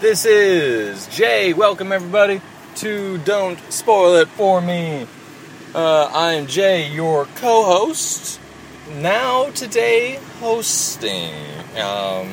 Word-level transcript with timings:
This 0.00 0.24
is 0.24 1.06
Jay. 1.06 1.52
Welcome 1.52 1.92
everybody 1.92 2.40
to 2.76 3.18
Don't 3.18 3.60
Spoil 3.72 4.16
It 4.16 4.28
For 4.30 4.60
Me. 4.60 5.06
Uh, 5.72 6.10
I'm 6.12 6.48
Jay, 6.48 6.90
your 6.92 7.26
co-host. 7.36 8.40
Now 8.96 9.50
today 9.50 10.18
hosting, 10.40 11.32
um, 11.78 12.32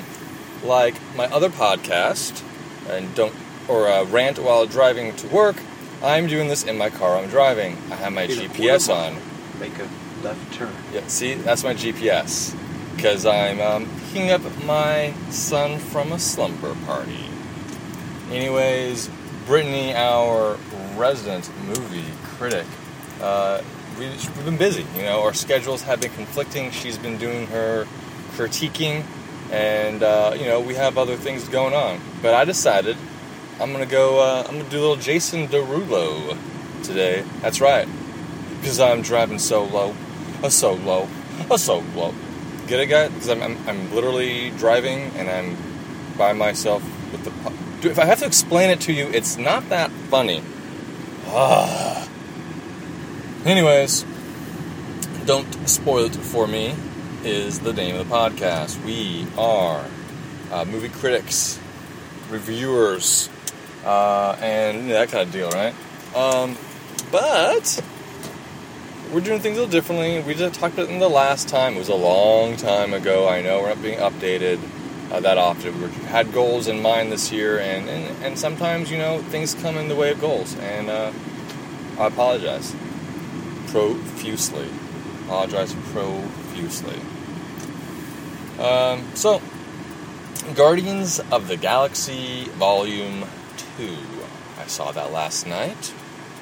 like 0.64 0.96
my 1.16 1.28
other 1.28 1.50
podcast, 1.50 2.44
and 2.90 3.14
don't 3.14 3.36
or 3.68 3.88
uh, 3.88 4.06
rant 4.06 4.40
while 4.40 4.66
driving 4.66 5.16
to 5.18 5.28
work. 5.28 5.58
I'm 6.02 6.26
doing 6.26 6.48
this 6.48 6.64
in 6.64 6.80
my 6.80 6.90
car. 6.90 7.16
I'm 7.16 7.30
driving. 7.30 7.78
I 7.92 7.96
have 7.96 8.12
my 8.12 8.26
GPS 8.26 8.92
on. 8.92 9.16
Make 9.60 9.78
a 9.78 9.88
left 10.24 10.54
turn. 10.54 10.74
Yeah, 10.94 11.06
see, 11.08 11.36
that's 11.36 11.64
my 11.64 11.74
GPS. 11.74 12.56
Because 12.96 13.26
I'm 13.26 13.62
um, 13.62 13.90
picking 14.08 14.32
up 14.32 14.42
my 14.66 15.14
son 15.30 15.80
from 15.80 16.12
a 16.12 16.20
slumber 16.20 16.76
party. 16.86 17.26
Anyways, 18.32 19.10
Brittany, 19.46 19.96
our 19.96 20.58
resident 20.96 21.50
movie 21.66 22.06
critic, 22.36 22.66
uh, 23.22 23.62
we, 23.98 24.08
we've 24.08 24.46
been 24.46 24.58
busy. 24.58 24.86
You 24.96 25.04
know, 25.04 25.24
our 25.24 25.34
schedules 25.34 25.82
have 25.84 26.02
been 26.02 26.12
conflicting. 26.12 26.72
She's 26.72 26.98
been 26.98 27.18
doing 27.18 27.48
her 27.48 27.88
critiquing, 28.32 29.04
and 29.52 30.04
uh, 30.04 30.36
you 30.38 30.46
know, 30.46 30.60
we 30.60 30.76
have 30.76 30.98
other 30.98 31.16
things 31.16 31.48
going 31.48 31.74
on. 31.74 32.00
But 32.22 32.34
I 32.34 32.46
decided 32.46 32.98
I'm 33.60 33.72
gonna 33.72 33.86
go. 33.86 34.20
Uh, 34.20 34.44
I'm 34.48 34.58
gonna 34.58 34.70
do 34.70 34.80
a 34.80 34.82
little 34.82 34.96
Jason 34.96 35.48
Derulo 35.48 36.38
today. 36.84 37.24
That's 37.42 37.60
right, 37.60 37.88
because 38.60 38.80
I'm 38.80 39.02
driving 39.02 39.40
solo, 39.40 39.96
a 40.44 40.52
solo, 40.52 41.08
a 41.50 41.58
solo. 41.58 42.14
Get 42.68 42.80
it, 42.80 42.88
guys? 42.88 43.10
Because 43.12 43.30
I'm, 43.30 43.42
I'm 43.42 43.58
I'm 43.68 43.94
literally 43.94 44.52
driving 44.52 45.12
and 45.16 45.30
I'm 45.30 45.58
by 46.18 46.34
myself 46.34 46.84
with 47.12 47.24
the. 47.24 47.32
Dude, 47.82 47.92
if 47.92 48.00
I 48.00 48.06
have 48.06 48.20
to 48.20 48.26
explain 48.26 48.70
it 48.70 48.82
to 48.82 48.94
you, 48.94 49.08
it's 49.08 49.38
not 49.38 49.70
that 49.70 49.90
funny. 50.10 50.44
Ah. 51.28 52.08
Anyways, 53.46 54.06
don't 55.26 55.70
spoil 55.70 56.06
it 56.06 56.16
for 56.16 56.48
me. 56.48 56.76
Is 57.24 57.60
the 57.60 57.74
name 57.74 57.96
of 57.96 58.08
the 58.08 58.16
podcast. 58.16 58.84
We 58.86 59.28
are 59.38 59.86
uh, 60.52 60.66
movie 60.66 60.90
critics, 60.90 61.60
reviewers, 62.30 63.30
uh, 63.84 64.38
and 64.42 64.90
that 64.92 65.10
kind 65.10 65.28
of 65.28 65.34
deal, 65.34 65.50
right? 65.50 65.74
Um, 66.16 66.58
but 67.12 67.82
we're 69.12 69.22
doing 69.22 69.40
things 69.40 69.58
a 69.58 69.62
little 69.62 69.72
differently. 69.72 70.22
We 70.22 70.36
just 70.36 70.60
talked 70.60 70.76
about 70.76 70.90
it 70.90 70.92
in 70.92 71.00
the 71.00 71.10
last 71.10 71.50
time. 71.50 71.76
It 71.76 71.80
was 71.80 71.90
a 71.90 71.96
long 71.96 72.56
time 72.58 72.94
ago. 72.94 73.28
I 73.28 73.42
know 73.42 73.62
we're 73.62 73.70
not 73.70 73.82
being 73.82 74.00
updated 74.00 74.60
uh, 75.12 75.20
that 75.22 75.38
often. 75.38 75.82
We 75.82 75.90
had 76.06 76.32
goals 76.32 76.68
in 76.68 76.82
mind 76.82 77.12
this 77.12 77.32
year, 77.32 77.60
and, 77.60 77.90
and, 77.90 78.24
and 78.24 78.38
sometimes, 78.38 78.92
you 78.92 78.98
know, 78.98 79.20
things 79.24 79.56
come 79.56 79.78
in 79.78 79.88
the 79.88 79.96
way 79.96 80.12
of 80.12 80.22
goals. 80.22 80.56
And 80.60 80.90
uh, 80.90 81.12
I 81.98 82.08
apologize 82.08 82.76
profusely. 83.68 84.68
Apologize 85.26 85.74
profusely. 85.92 87.00
Um, 88.60 89.06
so, 89.16 89.42
Guardians 90.56 91.20
of 91.32 91.48
the 91.48 91.58
Galaxy 91.58 92.44
Volume 92.46 93.26
2. 93.78 93.96
I 94.60 94.68
saw 94.68 94.92
that 94.92 95.12
last 95.12 95.48
night 95.48 95.94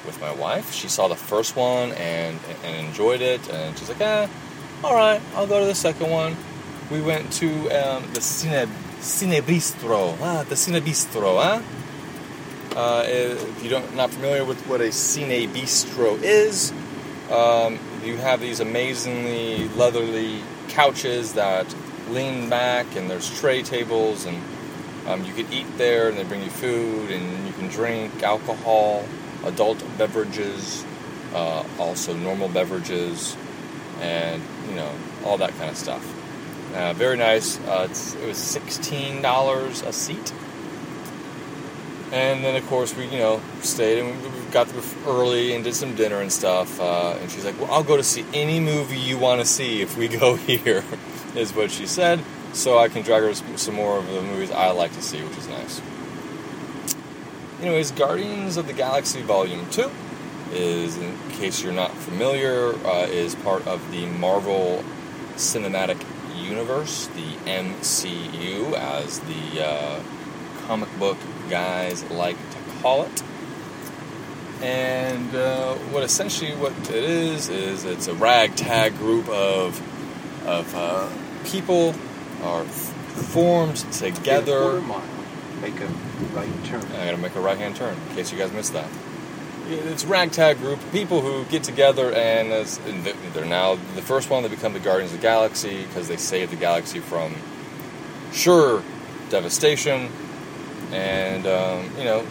with 0.08 0.19
my 0.19 0.31
wife. 0.31 0.73
She 0.73 0.88
saw 0.88 1.08
the 1.08 1.16
first 1.16 1.55
one 1.55 1.91
and, 1.91 2.39
and 2.63 2.88
enjoyed 2.88 3.22
it, 3.22 3.47
and 3.52 3.77
she's 3.77 3.89
like, 3.89 4.02
ah, 4.02 4.27
alright, 4.83 5.22
I'll 5.36 5.45
go 5.45 5.59
to 5.59 5.66
the 5.67 5.75
second 5.75 6.09
one. 6.09 6.36
We 6.89 7.02
went 7.02 7.31
to 7.33 7.47
um, 7.69 8.03
the 8.13 8.22
Cine, 8.22 8.67
Cine 9.00 9.41
Bistro. 9.41 10.17
Ah, 10.22 10.44
the 10.47 10.55
Cine 10.55 10.81
Bistro, 10.81 11.44
huh? 11.44 11.61
Uh, 12.75 13.03
if 13.06 13.63
you 13.63 13.69
don't 13.69 13.96
not 13.96 14.09
familiar 14.09 14.46
with 14.46 14.59
what 14.67 14.81
a 14.81 14.85
Cine 14.85 15.47
Bistro 15.50 16.17
is, 16.23 16.72
um, 17.29 17.78
you 18.03 18.16
have 18.17 18.40
these 18.40 18.59
amazingly 18.59 19.67
leatherly 19.69 20.41
couches 20.69 21.34
that 21.34 21.66
lean 22.09 22.50
back, 22.50 22.85
and 22.96 23.09
there's 23.09 23.29
tray 23.40 23.62
tables, 23.63 24.25
and 24.25 24.41
um, 25.07 25.23
you 25.25 25.34
can 25.34 25.51
eat 25.51 25.67
there, 25.78 26.07
and 26.07 26.17
they 26.17 26.23
bring 26.23 26.41
you 26.41 26.50
food, 26.50 27.12
and 27.12 27.47
you 27.47 27.53
can 27.53 27.67
drink 27.67 28.23
alcohol, 28.23 29.03
adult 29.46 29.84
beverages, 29.98 30.86
uh, 31.34 31.64
also 31.80 32.14
normal 32.14 32.50
beverages, 32.50 33.36
and 34.00 34.42
you 34.70 34.75
know 34.75 34.92
all 35.25 35.38
that 35.38 35.52
kind 35.58 35.70
of 35.70 35.78
stuff. 35.78 36.03
Uh, 36.75 36.94
very 36.94 37.18
nice. 37.18 37.59
Uh, 37.62 37.88
it 37.90 38.28
was 38.28 38.38
sixteen 38.38 39.22
dollars 39.22 39.81
a 39.81 39.94
seat. 39.94 40.34
And 42.09 42.42
then, 42.42 42.56
of 42.56 42.66
course, 42.68 42.96
we, 42.96 43.06
you 43.08 43.18
know, 43.18 43.42
stayed 43.62 44.00
and 44.00 44.22
we 44.22 44.30
we 44.30 44.52
got 44.52 44.68
there 44.68 44.81
early 45.06 45.53
and 45.53 45.64
did 45.64 45.76
some 45.76 45.94
dinner 45.96 46.22
and 46.22 46.31
stuff. 46.31 46.80
Uh, 46.80 47.18
and 47.20 47.30
she's 47.30 47.44
like, 47.44 47.59
well, 47.59 47.70
I'll 47.72 47.84
go 47.84 47.97
to 47.97 48.03
see 48.03 48.26
any 48.34 48.59
movie 48.59 48.97
you 48.97 49.18
want 49.18 49.42
to 49.42 49.46
see 49.46 49.81
if 49.81 49.97
we 49.97 50.08
go 50.20 50.36
here, 50.36 50.84
is 51.36 51.53
what 51.53 51.72
she 51.72 51.86
said. 51.86 52.22
So 52.53 52.78
I 52.78 52.88
can 52.88 53.03
drag 53.03 53.24
her 53.24 53.34
some 53.58 53.76
more 53.76 53.97
of 53.97 54.08
the 54.08 54.22
movies 54.22 54.52
I 54.52 54.72
like 54.72 54.94
to 54.94 55.02
see, 55.02 55.22
which 55.22 55.38
is 55.38 55.47
nice. 55.47 55.81
Anyways, 57.59 57.90
Guardians 57.90 58.56
of 58.57 58.68
the 58.68 58.73
Galaxy 58.73 59.23
Volume 59.23 59.68
2 59.72 59.90
is, 60.51 60.95
in 60.95 61.18
case 61.31 61.63
you're 61.63 61.73
not 61.73 61.91
familiar, 61.91 62.75
uh, 62.85 63.07
is 63.09 63.34
part 63.34 63.66
of 63.66 63.91
the 63.91 64.06
Marvel 64.06 64.84
Cinematic 65.38 66.00
Universe, 66.35 67.07
the 67.07 67.34
MCU, 67.50 68.73
as 68.73 69.19
the 69.22 69.66
uh, 69.66 70.03
comic 70.67 70.90
book 71.00 71.17
guys 71.50 72.03
like 72.12 72.38
to 72.51 72.57
call 72.84 73.03
it. 73.03 73.23
And 74.62 75.35
uh, 75.35 75.73
what 75.91 76.03
essentially 76.03 76.51
what 76.51 76.73
it 76.91 77.03
is 77.03 77.50
is 77.50 77.85
it's 77.85 78.07
a 78.07 78.13
ragtag 78.13 78.96
group 78.97 79.28
of 79.29 79.81
of 80.47 80.73
uh, 80.75 81.09
people 81.46 81.96
are 82.44 82.63
formed 82.66 83.78
together. 83.91 84.79
Quarter 85.59 85.72
mile. 85.72 85.72
Make 85.72 85.79
a 85.79 86.35
right 86.35 86.66
turn. 86.66 86.81
I 86.94 87.06
gotta 87.06 87.18
make 87.18 87.35
a 87.35 87.40
right 87.41 87.57
hand 87.57 87.75
turn 87.75 87.95
in 88.09 88.16
case 88.16 88.31
you 88.31 88.38
guys 88.38 88.51
missed 88.51 88.73
that. 88.73 88.90
It's 89.69 90.06
ragtag 90.06 90.59
group 90.59 90.79
people 90.94 91.22
who 91.22 91.44
get 91.45 91.63
together 91.63 92.13
and 92.13 92.51
as- 92.53 92.79
they're 93.34 93.45
now 93.45 93.75
the 93.96 94.01
first 94.01 94.29
one. 94.29 94.44
They 94.44 94.50
become 94.50 94.73
the 94.73 94.79
Guardians 94.79 95.12
of 95.13 95.19
the 95.19 95.23
Galaxy 95.23 95.84
because 95.85 96.07
they 96.07 96.17
save 96.17 96.51
the 96.51 96.56
galaxy 96.56 97.00
from 97.00 97.35
sure 98.31 98.81
devastation, 99.29 100.09
and 100.91 101.46
um, 101.46 101.90
you 101.97 102.06
know 102.06 102.25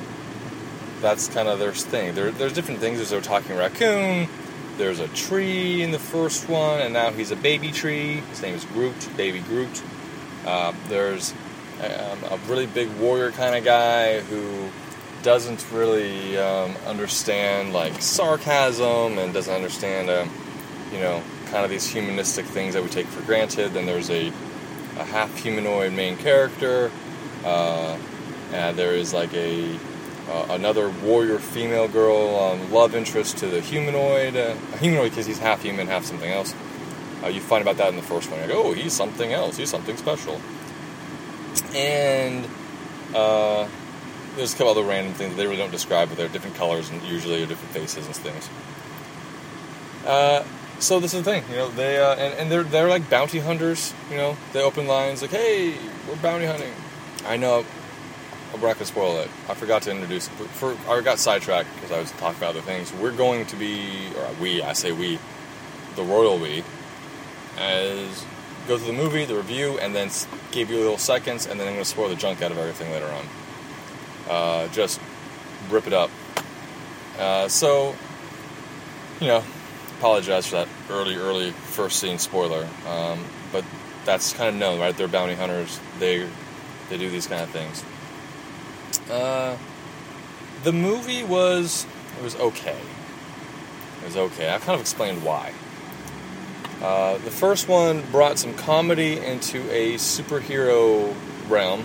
that's 1.03 1.29
kind 1.29 1.47
of 1.49 1.59
their 1.59 1.73
thing. 1.73 2.15
There, 2.15 2.31
there's 2.31 2.55
different 2.55 2.81
things. 2.81 2.97
There's 2.97 3.13
a 3.13 3.21
talking 3.21 3.57
raccoon. 3.57 4.29
There's 4.79 5.01
a 5.01 5.09
tree 5.09 5.83
in 5.83 5.91
the 5.91 5.99
first 5.99 6.49
one, 6.49 6.81
and 6.81 6.93
now 6.95 7.11
he's 7.11 7.31
a 7.31 7.37
baby 7.37 7.71
tree. 7.71 8.17
His 8.31 8.41
name 8.43 8.55
is 8.55 8.65
Groot, 8.65 9.09
Baby 9.17 9.41
Groot. 9.41 9.83
Uh, 10.47 10.73
there's 10.89 11.33
um, 11.81 12.25
a 12.25 12.39
really 12.49 12.67
big 12.67 12.89
warrior 12.99 13.33
kind 13.33 13.55
of 13.55 13.65
guy 13.65 14.21
who 14.21 14.71
doesn't 15.23 15.67
really 15.73 16.39
um, 16.39 16.75
understand 16.87 17.73
like 17.73 18.01
sarcasm 18.01 19.19
and 19.19 19.35
doesn't 19.35 19.55
understand, 19.55 20.09
um, 20.09 20.31
you 20.93 21.01
know, 21.01 21.23
kind 21.47 21.65
of 21.65 21.71
these 21.71 21.87
humanistic 21.87 22.47
things 22.47 22.75
that 22.75 22.83
we 22.83 22.89
take 22.89 23.07
for 23.07 23.23
granted. 23.23 23.73
Then 23.73 23.87
there's 23.87 24.11
a, 24.11 24.29
a 24.99 25.05
half 25.05 25.37
humanoid 25.39 25.93
main 25.93 26.17
character. 26.17 26.91
Uh, 27.45 27.99
and 28.53 28.77
there 28.77 28.93
is 28.93 29.13
like 29.13 29.33
a 29.35 29.79
uh, 30.29 30.47
another 30.51 30.89
warrior 31.05 31.39
female 31.39 31.87
girl, 31.87 32.37
um, 32.37 32.73
love 32.73 32.95
interest 32.95 33.39
to 33.39 33.47
the 33.47 33.61
humanoid. 33.61 34.37
Uh, 34.37 34.55
humanoid 34.79 35.11
because 35.11 35.27
he's 35.27 35.39
half 35.39 35.63
human, 35.63 35.87
half 35.87 36.05
something 36.05 36.31
else. 36.31 36.55
Uh, 37.23 37.29
you 37.29 37.41
find 37.41 37.63
about 37.63 37.77
that 37.77 37.89
in 37.89 37.97
the 37.97 38.03
first 38.03 38.31
one. 38.31 38.41
You're 38.41 38.49
like, 38.49 38.57
oh, 38.57 38.73
he's 38.73 38.93
something 38.93 39.33
else. 39.33 39.57
He's 39.57 39.71
something 39.71 39.97
special. 39.97 40.41
And 41.75 42.47
uh, 43.15 43.69
there's 44.37 44.55
a 44.55 44.57
couple 44.57 44.73
other 44.73 44.83
random 44.83 45.15
things 45.15 45.31
that 45.31 45.37
they 45.37 45.47
really 45.47 45.59
don't 45.59 45.71
describe, 45.71 46.09
but 46.09 46.19
they're 46.19 46.29
different 46.29 46.57
colors 46.57 46.91
and 46.91 47.03
usually 47.03 47.43
are 47.43 47.47
different 47.47 47.73
faces 47.73 48.07
and 48.07 48.17
things. 48.17 48.49
Uh, 50.07 50.45
so 50.79 51.01
this 51.01 51.15
is 51.15 51.25
the 51.25 51.31
thing, 51.31 51.43
you 51.51 51.57
know, 51.57 51.69
they 51.71 51.99
uh, 51.99 52.15
and, 52.15 52.35
and 52.35 52.53
they're 52.53 52.63
they're 52.63 52.89
like 52.89 53.09
bounty 53.09 53.39
hunters, 53.39 53.95
you 54.11 54.17
know. 54.17 54.37
They 54.53 54.63
open 54.63 54.87
lines 54.87 55.23
like, 55.23 55.31
"Hey, 55.31 55.75
we're 56.07 56.17
bounty 56.17 56.45
hunting." 56.45 56.73
I 57.27 57.37
know, 57.37 57.65
I'm 58.53 58.61
not 58.61 58.75
gonna 58.75 58.85
spoil 58.85 59.19
it. 59.21 59.31
I 59.49 59.55
forgot 59.55 59.83
to 59.83 59.91
introduce. 59.91 60.29
For 60.29 60.77
I 60.89 61.01
got 61.01 61.19
sidetracked 61.19 61.75
because 61.75 61.93
I 61.93 61.99
was 61.99 62.11
talking 62.13 62.39
about 62.39 62.51
other 62.51 62.61
things. 62.61 62.93
We're 62.93 63.13
going 63.13 63.47
to 63.47 63.57
be, 63.57 64.09
or 64.17 64.29
we, 64.41 64.63
I 64.63 64.75
say 64.75 64.93
we, 64.93 65.19
the 65.97 66.03
royal 66.03 66.39
we, 66.39 66.63
as 67.59 68.25
go 68.67 68.77
through 68.79 68.89
the 68.89 69.03
movie, 69.03 69.25
the 69.25 69.37
review, 69.37 69.79
and 69.79 69.95
then 69.95 70.11
give 70.51 70.71
you 70.71 70.77
a 70.77 70.81
little 70.81 70.99
seconds, 70.99 71.47
and 71.47 71.59
then 71.59 71.69
I'm 71.69 71.75
gonna 71.75 71.85
spoil 71.85 72.09
the 72.09 72.17
junk 72.17 72.43
out 72.43 72.51
of 72.51 72.59
everything 72.59 72.91
later 72.93 73.07
on. 73.07 73.27
Uh, 74.29 74.69
just 74.69 75.01
rip 75.71 75.87
it 75.87 75.93
up. 75.93 76.11
Uh, 77.19 77.49
so, 77.49 77.95
you 79.21 79.29
know, 79.29 79.43
apologize 79.99 80.47
for 80.47 80.57
that 80.57 80.69
early, 80.91 81.17
early 81.17 81.51
first 81.51 81.99
scene 82.01 82.19
spoiler. 82.19 82.69
Um, 82.87 83.25
but 83.53 83.65
that's 84.05 84.33
kind 84.33 84.49
of 84.49 84.57
known, 84.57 84.79
right? 84.79 84.97
They're 84.97 85.09
bounty 85.09 85.35
hunters. 85.35 85.81
They 85.99 86.29
they 86.89 86.99
do 86.99 87.11
these 87.11 87.27
kind 87.27 87.43
of 87.43 87.51
things. 87.51 87.85
Uh, 89.11 89.57
the 90.65 90.73
movie 90.73 91.23
was 91.23 91.87
it 92.19 92.23
was 92.23 92.37
okay. 92.37 92.79
It 94.03 94.07
was 94.07 94.17
okay. 94.17 94.53
I 94.53 94.59
kind 94.59 94.75
of 94.75 94.81
explained 94.81 95.25
why. 95.25 95.53
Uh, 96.83 97.19
the 97.19 97.31
first 97.31 97.69
one 97.69 98.03
brought 98.13 98.39
some 98.39 98.55
comedy 98.55 99.19
into 99.19 99.59
a 99.73 99.95
superhero 99.95 101.15
realm, 101.49 101.85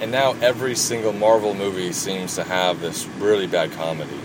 and 0.00 0.12
now 0.12 0.32
every 0.40 0.74
single 0.74 1.12
Marvel 1.12 1.54
movie 1.54 1.92
seems 1.92 2.36
to 2.36 2.44
have 2.44 2.80
this 2.80 3.06
really 3.18 3.46
bad 3.46 3.72
comedy. 3.72 4.18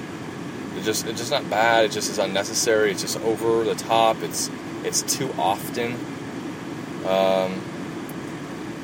It 0.77 0.83
just 0.83 1.07
it's 1.07 1.19
just 1.19 1.31
not 1.31 1.49
bad. 1.49 1.85
It 1.85 1.91
just 1.91 2.09
is 2.11 2.19
unnecessary. 2.19 2.91
It's 2.91 3.01
just 3.01 3.19
over 3.21 3.63
the 3.63 3.75
top. 3.75 4.17
It's 4.21 4.49
it's 4.83 5.01
too 5.01 5.31
often. 5.37 5.93
Um, 7.05 7.61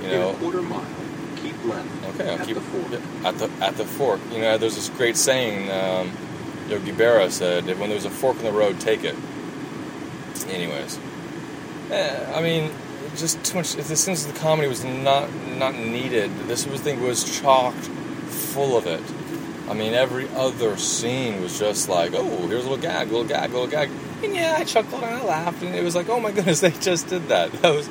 you 0.01 0.09
In 0.09 0.11
know, 0.19 0.29
a 0.31 0.33
quarter 0.35 0.61
mile, 0.61 0.85
keep 1.37 1.63
left. 1.65 1.87
Okay, 2.15 2.29
I'll 2.29 2.39
at 2.39 2.45
keep 2.47 2.55
the 2.55 2.61
fork. 2.61 3.01
at 3.25 3.37
the 3.37 3.49
at 3.63 3.77
the 3.77 3.85
fork. 3.85 4.19
You 4.31 4.39
know, 4.39 4.57
there's 4.57 4.75
this 4.75 4.89
great 4.89 5.17
saying. 5.17 5.69
Um, 5.71 6.11
Yogi 6.67 6.91
Berra 6.91 7.29
said, 7.29 7.65
"When 7.79 7.89
there's 7.89 8.05
a 8.05 8.09
fork 8.09 8.37
in 8.37 8.43
the 8.45 8.51
road, 8.51 8.79
take 8.79 9.03
it." 9.03 9.15
Anyways, 10.49 10.99
eh, 11.91 12.33
I 12.35 12.41
mean, 12.41 12.71
just 13.15 13.43
too 13.43 13.57
much. 13.57 13.73
The 13.73 13.95
sense 13.95 14.25
of 14.25 14.33
the 14.33 14.39
comedy 14.39 14.67
was 14.67 14.83
not 14.83 15.29
not 15.57 15.75
needed. 15.75 16.31
This 16.47 16.65
was 16.67 16.81
thing 16.81 17.01
was 17.01 17.39
chalked 17.39 17.85
full 18.27 18.77
of 18.77 18.87
it. 18.87 19.01
I 19.69 19.73
mean, 19.73 19.93
every 19.93 20.29
other 20.29 20.77
scene 20.77 21.41
was 21.41 21.57
just 21.57 21.89
like, 21.89 22.13
"Oh, 22.13 22.47
here's 22.47 22.65
a 22.65 22.69
little 22.69 22.77
gag, 22.77 23.07
little 23.07 23.25
gag, 23.25 23.51
little 23.51 23.67
gag," 23.67 23.89
and 24.23 24.35
yeah, 24.35 24.55
I 24.57 24.63
chuckled 24.63 25.03
and 25.03 25.15
I 25.15 25.23
laughed, 25.23 25.63
and 25.63 25.73
it 25.75 25.83
was 25.83 25.95
like, 25.95 26.09
"Oh 26.09 26.19
my 26.19 26.31
goodness, 26.35 26.59
they 26.59 26.71
just 26.71 27.07
did 27.07 27.27
that." 27.29 27.51
That 27.61 27.73
was, 27.73 27.89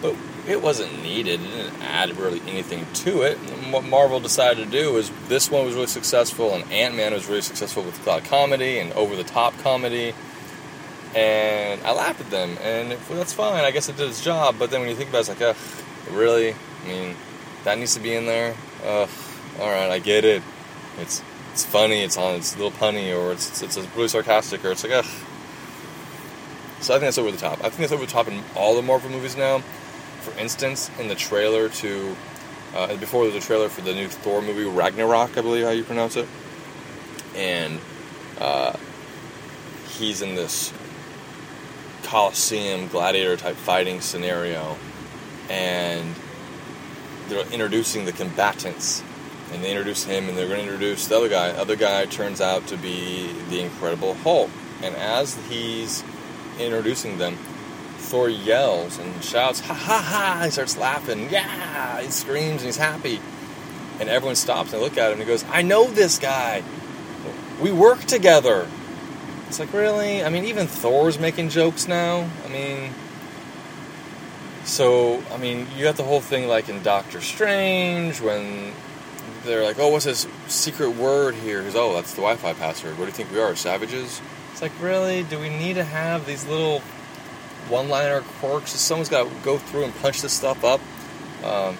but 0.00 0.14
it 0.46 0.62
wasn't 0.62 1.02
needed. 1.02 1.40
It 1.42 1.46
didn't 1.46 1.82
add 1.82 2.16
really 2.16 2.40
anything 2.46 2.86
to 3.04 3.22
it. 3.22 3.36
What 3.70 3.84
Marvel 3.84 4.18
decided 4.18 4.64
to 4.64 4.70
do 4.70 4.94
was 4.94 5.10
this 5.28 5.50
one 5.50 5.66
was 5.66 5.74
really 5.74 5.88
successful, 5.88 6.54
and 6.54 6.70
Ant 6.72 6.94
Man 6.94 7.12
was 7.12 7.26
really 7.28 7.42
successful 7.42 7.82
with 7.82 8.06
of 8.08 8.24
comedy 8.24 8.78
and 8.78 8.92
over 8.94 9.14
the 9.14 9.24
top 9.24 9.56
comedy. 9.58 10.14
And 11.14 11.80
I 11.82 11.92
laughed 11.92 12.20
at 12.20 12.30
them, 12.30 12.56
and 12.62 12.92
it, 12.92 12.98
well, 13.08 13.18
that's 13.18 13.32
fine. 13.32 13.64
I 13.64 13.70
guess 13.70 13.88
it 13.88 13.96
did 13.96 14.08
its 14.08 14.22
job. 14.22 14.56
But 14.58 14.70
then 14.70 14.80
when 14.80 14.90
you 14.90 14.94
think 14.94 15.08
about 15.08 15.18
it, 15.18 15.30
it's 15.30 15.40
like, 15.40 15.42
ugh, 15.42 15.56
really? 16.10 16.52
I 16.52 16.86
mean, 16.86 17.16
that 17.64 17.78
needs 17.78 17.94
to 17.94 18.00
be 18.00 18.14
in 18.14 18.26
there. 18.26 18.54
Ugh, 18.84 19.08
all 19.58 19.70
right, 19.70 19.90
I 19.90 19.98
get 19.98 20.24
it. 20.24 20.42
It's 20.98 21.22
it's 21.52 21.64
funny. 21.64 22.02
It's 22.02 22.16
on. 22.16 22.34
It's 22.34 22.54
a 22.54 22.58
little 22.58 22.72
punny, 22.72 23.16
or 23.16 23.32
it's 23.32 23.62
it's, 23.62 23.76
it's 23.76 23.96
really 23.96 24.08
sarcastic, 24.08 24.64
or 24.64 24.70
it's 24.70 24.84
like, 24.84 24.92
ugh. 24.92 25.06
So 26.80 26.94
I 26.94 26.98
think 26.98 27.06
that's 27.06 27.18
over 27.18 27.32
the 27.32 27.38
top. 27.38 27.58
I 27.58 27.70
think 27.70 27.78
that's 27.78 27.92
over 27.92 28.04
the 28.04 28.12
top 28.12 28.28
in 28.28 28.42
all 28.54 28.76
the 28.76 28.82
Marvel 28.82 29.10
movies 29.10 29.36
now. 29.36 29.60
For 30.20 30.38
instance, 30.38 30.90
in 31.00 31.08
the 31.08 31.14
trailer 31.14 31.68
to 31.68 32.16
uh, 32.74 32.96
before 32.96 33.24
there 33.24 33.34
was 33.34 33.42
a 33.42 33.46
trailer 33.46 33.68
for 33.68 33.80
the 33.80 33.94
new 33.94 34.08
Thor 34.08 34.42
movie 34.42 34.64
Ragnarok, 34.64 35.38
I 35.38 35.40
believe 35.40 35.64
how 35.64 35.70
you 35.70 35.84
pronounce 35.84 36.16
it, 36.16 36.28
and 37.34 37.80
uh, 38.38 38.76
he's 39.88 40.22
in 40.22 40.34
this 40.34 40.72
Coliseum 42.08 42.88
gladiator 42.88 43.36
type 43.36 43.56
fighting 43.56 44.00
scenario, 44.00 44.78
and 45.50 46.14
they're 47.28 47.46
introducing 47.52 48.06
the 48.06 48.12
combatants, 48.12 49.02
and 49.52 49.62
they 49.62 49.70
introduce 49.70 50.04
him, 50.04 50.26
and 50.26 50.36
they're 50.36 50.48
going 50.48 50.64
to 50.64 50.72
introduce 50.72 51.06
the 51.06 51.16
other 51.18 51.28
guy. 51.28 51.52
The 51.52 51.60
Other 51.60 51.76
guy 51.76 52.06
turns 52.06 52.40
out 52.40 52.66
to 52.68 52.78
be 52.78 53.30
the 53.50 53.60
Incredible 53.60 54.14
Hulk, 54.14 54.48
and 54.82 54.96
as 54.96 55.36
he's 55.50 56.02
introducing 56.58 57.18
them, 57.18 57.36
Thor 57.98 58.30
yells 58.30 58.98
and 58.98 59.22
shouts, 59.22 59.60
"Ha 59.60 59.74
ha 59.74 60.00
ha!" 60.00 60.40
He 60.44 60.50
starts 60.50 60.78
laughing, 60.78 61.28
yeah! 61.30 62.00
He 62.00 62.10
screams 62.10 62.62
and 62.62 62.68
he's 62.68 62.78
happy, 62.78 63.20
and 64.00 64.08
everyone 64.08 64.36
stops 64.36 64.72
and 64.72 64.80
they 64.80 64.84
look 64.84 64.96
at 64.96 65.12
him. 65.12 65.20
and 65.20 65.22
He 65.22 65.26
goes, 65.26 65.44
"I 65.52 65.60
know 65.60 65.84
this 65.88 66.18
guy. 66.18 66.62
We 67.60 67.70
work 67.70 68.04
together." 68.06 68.66
It's 69.48 69.58
like, 69.58 69.72
really? 69.72 70.22
I 70.22 70.28
mean, 70.28 70.44
even 70.44 70.66
Thor's 70.66 71.18
making 71.18 71.48
jokes 71.48 71.88
now. 71.88 72.28
I 72.44 72.48
mean, 72.48 72.92
so, 74.64 75.22
I 75.32 75.38
mean, 75.38 75.66
you 75.74 75.84
got 75.84 75.96
the 75.96 76.04
whole 76.04 76.20
thing 76.20 76.46
like 76.46 76.68
in 76.68 76.82
Doctor 76.82 77.22
Strange 77.22 78.20
when 78.20 78.72
they're 79.44 79.64
like, 79.64 79.78
oh, 79.78 79.88
what's 79.88 80.04
this 80.04 80.28
secret 80.48 80.90
word 80.90 81.34
here? 81.34 81.62
He's, 81.62 81.74
oh, 81.74 81.94
that's 81.94 82.12
the 82.12 82.20
Wi 82.20 82.36
Fi 82.36 82.52
password. 82.52 82.98
What 82.98 83.06
do 83.06 83.06
you 83.06 83.12
think 83.12 83.32
we 83.32 83.40
are, 83.40 83.56
savages? 83.56 84.20
It's 84.52 84.60
like, 84.60 84.72
really? 84.82 85.22
Do 85.22 85.38
we 85.38 85.48
need 85.48 85.74
to 85.74 85.84
have 85.84 86.26
these 86.26 86.46
little 86.46 86.80
one 87.70 87.88
liner 87.88 88.20
quirks? 88.20 88.72
Someone's 88.72 89.08
got 89.08 89.26
to 89.26 89.34
go 89.42 89.56
through 89.56 89.84
and 89.84 89.94
punch 89.96 90.20
this 90.20 90.34
stuff 90.34 90.62
up. 90.62 90.80
Um, 91.42 91.78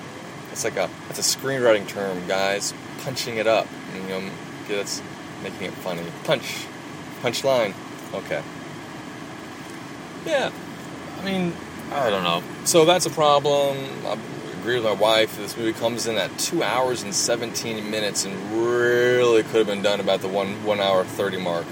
it's 0.52 0.64
like 0.64 0.76
a, 0.76 0.88
it's 1.10 1.18
a 1.18 1.38
screenwriting 1.38 1.86
term, 1.86 2.26
guys. 2.26 2.72
Punching 3.02 3.36
it 3.36 3.46
up. 3.46 3.66
You 3.94 4.08
know, 4.08 4.30
that's 4.66 5.02
making 5.42 5.66
it 5.66 5.74
funny. 5.74 6.02
Punch. 6.24 6.66
Punchline. 7.22 7.74
Okay. 8.14 8.42
Yeah. 10.26 10.50
I 11.20 11.24
mean, 11.24 11.52
I 11.92 12.10
don't 12.10 12.22
know. 12.22 12.42
So 12.64 12.84
that's 12.84 13.06
a 13.06 13.10
problem. 13.10 13.76
I 14.04 14.18
agree 14.60 14.76
with 14.76 14.84
my 14.84 14.92
wife. 14.92 15.36
This 15.36 15.56
movie 15.56 15.72
comes 15.72 16.06
in 16.06 16.16
at 16.16 16.36
two 16.38 16.62
hours 16.62 17.02
and 17.02 17.14
17 17.14 17.90
minutes 17.90 18.24
and 18.24 18.34
really 18.52 19.42
could 19.44 19.56
have 19.56 19.66
been 19.66 19.82
done 19.82 20.00
about 20.00 20.20
the 20.20 20.28
one 20.28 20.64
one 20.64 20.80
hour 20.80 21.04
30 21.04 21.38
mark. 21.38 21.66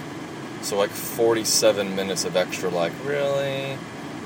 So 0.63 0.77
like 0.77 0.91
47 0.91 1.95
minutes 1.95 2.25
of 2.25 2.37
extra. 2.37 2.71
Like 2.71 2.93
really, 3.05 3.77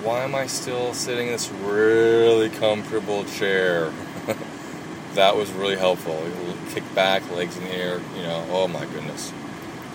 why 0.03 0.21
am 0.21 0.35
I 0.35 0.47
still 0.47 0.95
sitting 0.95 1.27
in 1.27 1.33
this 1.33 1.51
really 1.51 2.49
comfortable 2.49 3.25
chair? 3.25 3.93
that 5.15 5.37
was 5.37 5.51
really 5.53 5.77
helpful. 5.77 6.25
Kick 6.71 6.85
back, 6.95 7.29
legs 7.33 7.57
in 7.57 7.65
the 7.65 7.75
air. 7.75 8.01
You 8.17 8.23
know. 8.23 8.47
Oh 8.51 8.69
my 8.69 8.85
goodness. 8.87 9.33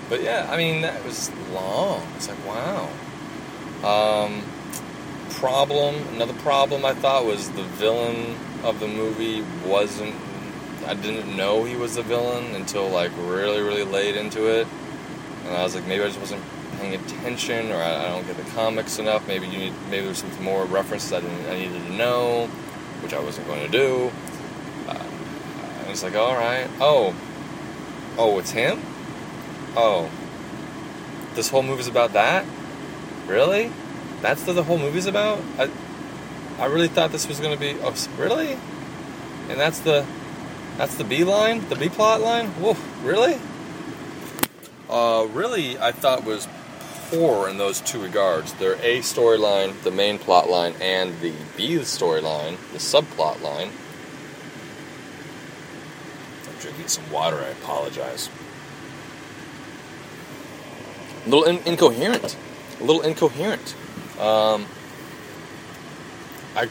But 0.09 0.21
yeah, 0.21 0.47
I 0.49 0.57
mean 0.57 0.81
that 0.81 1.03
was 1.03 1.31
long. 1.51 2.05
It's 2.15 2.29
like 2.29 2.45
wow. 2.45 2.89
Um, 3.83 4.43
problem, 5.31 5.95
another 6.15 6.33
problem 6.33 6.85
I 6.85 6.93
thought 6.93 7.25
was 7.25 7.49
the 7.51 7.63
villain 7.63 8.35
of 8.63 8.79
the 8.79 8.87
movie 8.87 9.43
wasn't. 9.65 10.15
I 10.87 10.93
didn't 10.93 11.35
know 11.35 11.63
he 11.63 11.75
was 11.75 11.95
the 11.95 12.03
villain 12.03 12.55
until 12.55 12.87
like 12.89 13.11
really, 13.17 13.61
really 13.61 13.83
late 13.83 14.15
into 14.15 14.47
it, 14.47 14.67
and 15.45 15.55
I 15.55 15.63
was 15.63 15.75
like, 15.75 15.85
maybe 15.87 16.03
I 16.03 16.07
just 16.07 16.19
wasn't 16.19 16.43
paying 16.77 16.95
attention, 16.95 17.71
or 17.71 17.75
I, 17.75 18.05
I 18.05 18.09
don't 18.09 18.25
get 18.27 18.37
the 18.37 18.49
comics 18.51 18.99
enough. 18.99 19.27
Maybe 19.27 19.47
you 19.47 19.57
need, 19.57 19.73
maybe 19.89 20.05
there's 20.05 20.19
some 20.19 20.43
more 20.43 20.65
references 20.65 21.11
I 21.13 21.21
didn't, 21.21 21.45
I 21.47 21.55
needed 21.57 21.83
to 21.87 21.93
know, 21.93 22.47
which 23.01 23.13
I 23.13 23.19
wasn't 23.19 23.47
going 23.47 23.65
to 23.65 23.71
do. 23.71 24.11
Uh, 24.87 25.03
it's 25.89 26.03
like, 26.03 26.15
all 26.15 26.35
right, 26.35 26.67
oh, 26.79 27.15
oh, 28.17 28.37
it's 28.39 28.51
him. 28.51 28.79
Oh, 29.77 30.09
this 31.33 31.49
whole 31.49 31.63
movie's 31.63 31.87
about 31.87 32.13
that? 32.13 32.45
Really? 33.27 33.71
That's 34.21 34.45
what 34.47 34.55
the 34.55 34.63
whole 34.63 34.77
movie's 34.77 35.05
about? 35.05 35.39
I, 35.57 35.69
I 36.59 36.65
really 36.67 36.87
thought 36.87 37.11
this 37.11 37.27
was 37.27 37.39
going 37.39 37.53
to 37.53 37.59
be. 37.59 37.77
Oh, 37.81 37.93
really? 38.17 38.53
And 39.49 39.59
that's 39.59 39.79
the, 39.79 40.05
that's 40.77 40.95
the 40.95 41.03
B 41.03 41.23
line, 41.23 41.67
the 41.69 41.75
B 41.75 41.89
plot 41.89 42.21
line. 42.21 42.47
Whoa, 42.61 42.77
really? 43.03 43.37
Uh, 44.89 45.27
really, 45.33 45.77
I 45.77 45.91
thought 45.91 46.23
was 46.23 46.47
poor 47.09 47.49
in 47.49 47.57
those 47.57 47.81
two 47.81 48.01
regards. 48.01 48.53
Their 48.53 48.75
A 48.75 48.99
storyline, 48.99 49.79
the 49.81 49.91
main 49.91 50.17
plot 50.17 50.49
line, 50.49 50.73
and 50.79 51.19
the 51.19 51.33
B 51.57 51.75
storyline, 51.79 52.57
the 52.71 52.79
subplot 52.79 53.41
line. 53.41 53.71
I'm 56.47 56.59
drinking 56.59 56.87
some 56.87 57.11
water. 57.11 57.37
I 57.37 57.49
apologize. 57.49 58.29
A 61.25 61.29
little 61.29 61.43
in- 61.45 61.63
incoherent. 61.65 62.37
A 62.79 62.83
little 62.83 63.01
incoherent. 63.01 63.75
Um, 64.19 64.65
I, 66.55 66.69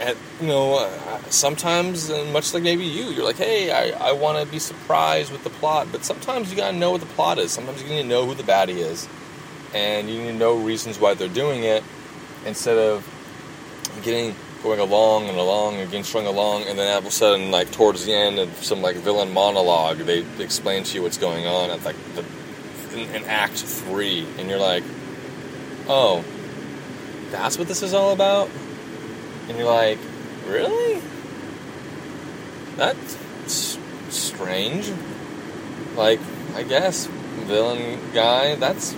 and, 0.00 0.16
you 0.40 0.46
know, 0.46 0.76
uh, 0.76 1.20
sometimes, 1.28 2.08
and 2.08 2.32
much 2.32 2.54
like 2.54 2.62
maybe 2.62 2.84
you, 2.84 3.10
you're 3.10 3.24
like, 3.24 3.36
hey, 3.36 3.70
I, 3.70 4.08
I 4.08 4.12
want 4.12 4.44
to 4.44 4.50
be 4.50 4.58
surprised 4.58 5.30
with 5.30 5.44
the 5.44 5.50
plot, 5.50 5.88
but 5.92 6.04
sometimes 6.04 6.50
you 6.50 6.56
gotta 6.56 6.76
know 6.76 6.90
what 6.92 7.00
the 7.00 7.06
plot 7.08 7.38
is. 7.38 7.52
Sometimes 7.52 7.82
you 7.82 7.88
need 7.88 8.02
to 8.02 8.08
know 8.08 8.26
who 8.26 8.34
the 8.34 8.42
baddie 8.42 8.78
is, 8.78 9.06
and 9.74 10.08
you 10.08 10.18
need 10.18 10.32
to 10.32 10.36
know 10.36 10.56
reasons 10.56 10.98
why 10.98 11.14
they're 11.14 11.28
doing 11.28 11.62
it, 11.62 11.84
instead 12.46 12.78
of 12.78 13.06
getting 14.02 14.34
going 14.62 14.80
along 14.80 15.28
and 15.28 15.38
along 15.38 15.74
and 15.76 15.90
getting 15.90 16.04
strung 16.04 16.26
along, 16.26 16.62
and 16.62 16.78
then 16.78 16.90
all 16.90 16.98
of 16.98 17.06
a 17.06 17.10
sudden, 17.10 17.50
like 17.50 17.70
towards 17.72 18.04
the 18.06 18.12
end 18.12 18.38
of 18.38 18.48
some 18.64 18.80
like 18.80 18.96
villain 18.96 19.32
monologue, 19.32 19.98
they 19.98 20.24
explain 20.38 20.84
to 20.84 20.94
you 20.96 21.02
what's 21.02 21.18
going 21.18 21.46
on 21.46 21.70
at 21.70 21.84
like 21.84 21.96
the 22.14 22.24
in, 22.92 23.14
in 23.14 23.24
Act 23.24 23.58
Three, 23.58 24.26
and 24.38 24.48
you're 24.48 24.58
like, 24.58 24.84
oh, 25.88 26.24
that's 27.30 27.58
what 27.58 27.68
this 27.68 27.82
is 27.82 27.94
all 27.94 28.12
about? 28.12 28.50
And 29.48 29.56
you're 29.56 29.66
like, 29.66 29.98
really? 30.46 31.02
That's 32.76 33.78
strange. 34.08 34.90
Like, 35.96 36.20
I 36.54 36.62
guess, 36.62 37.06
villain 37.06 37.98
guy, 38.12 38.54
that's 38.54 38.94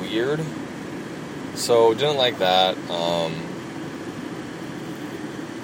weird. 0.00 0.40
So 1.54 1.94
didn't 1.94 2.16
like 2.16 2.38
that. 2.38 2.76
Um, 2.90 3.34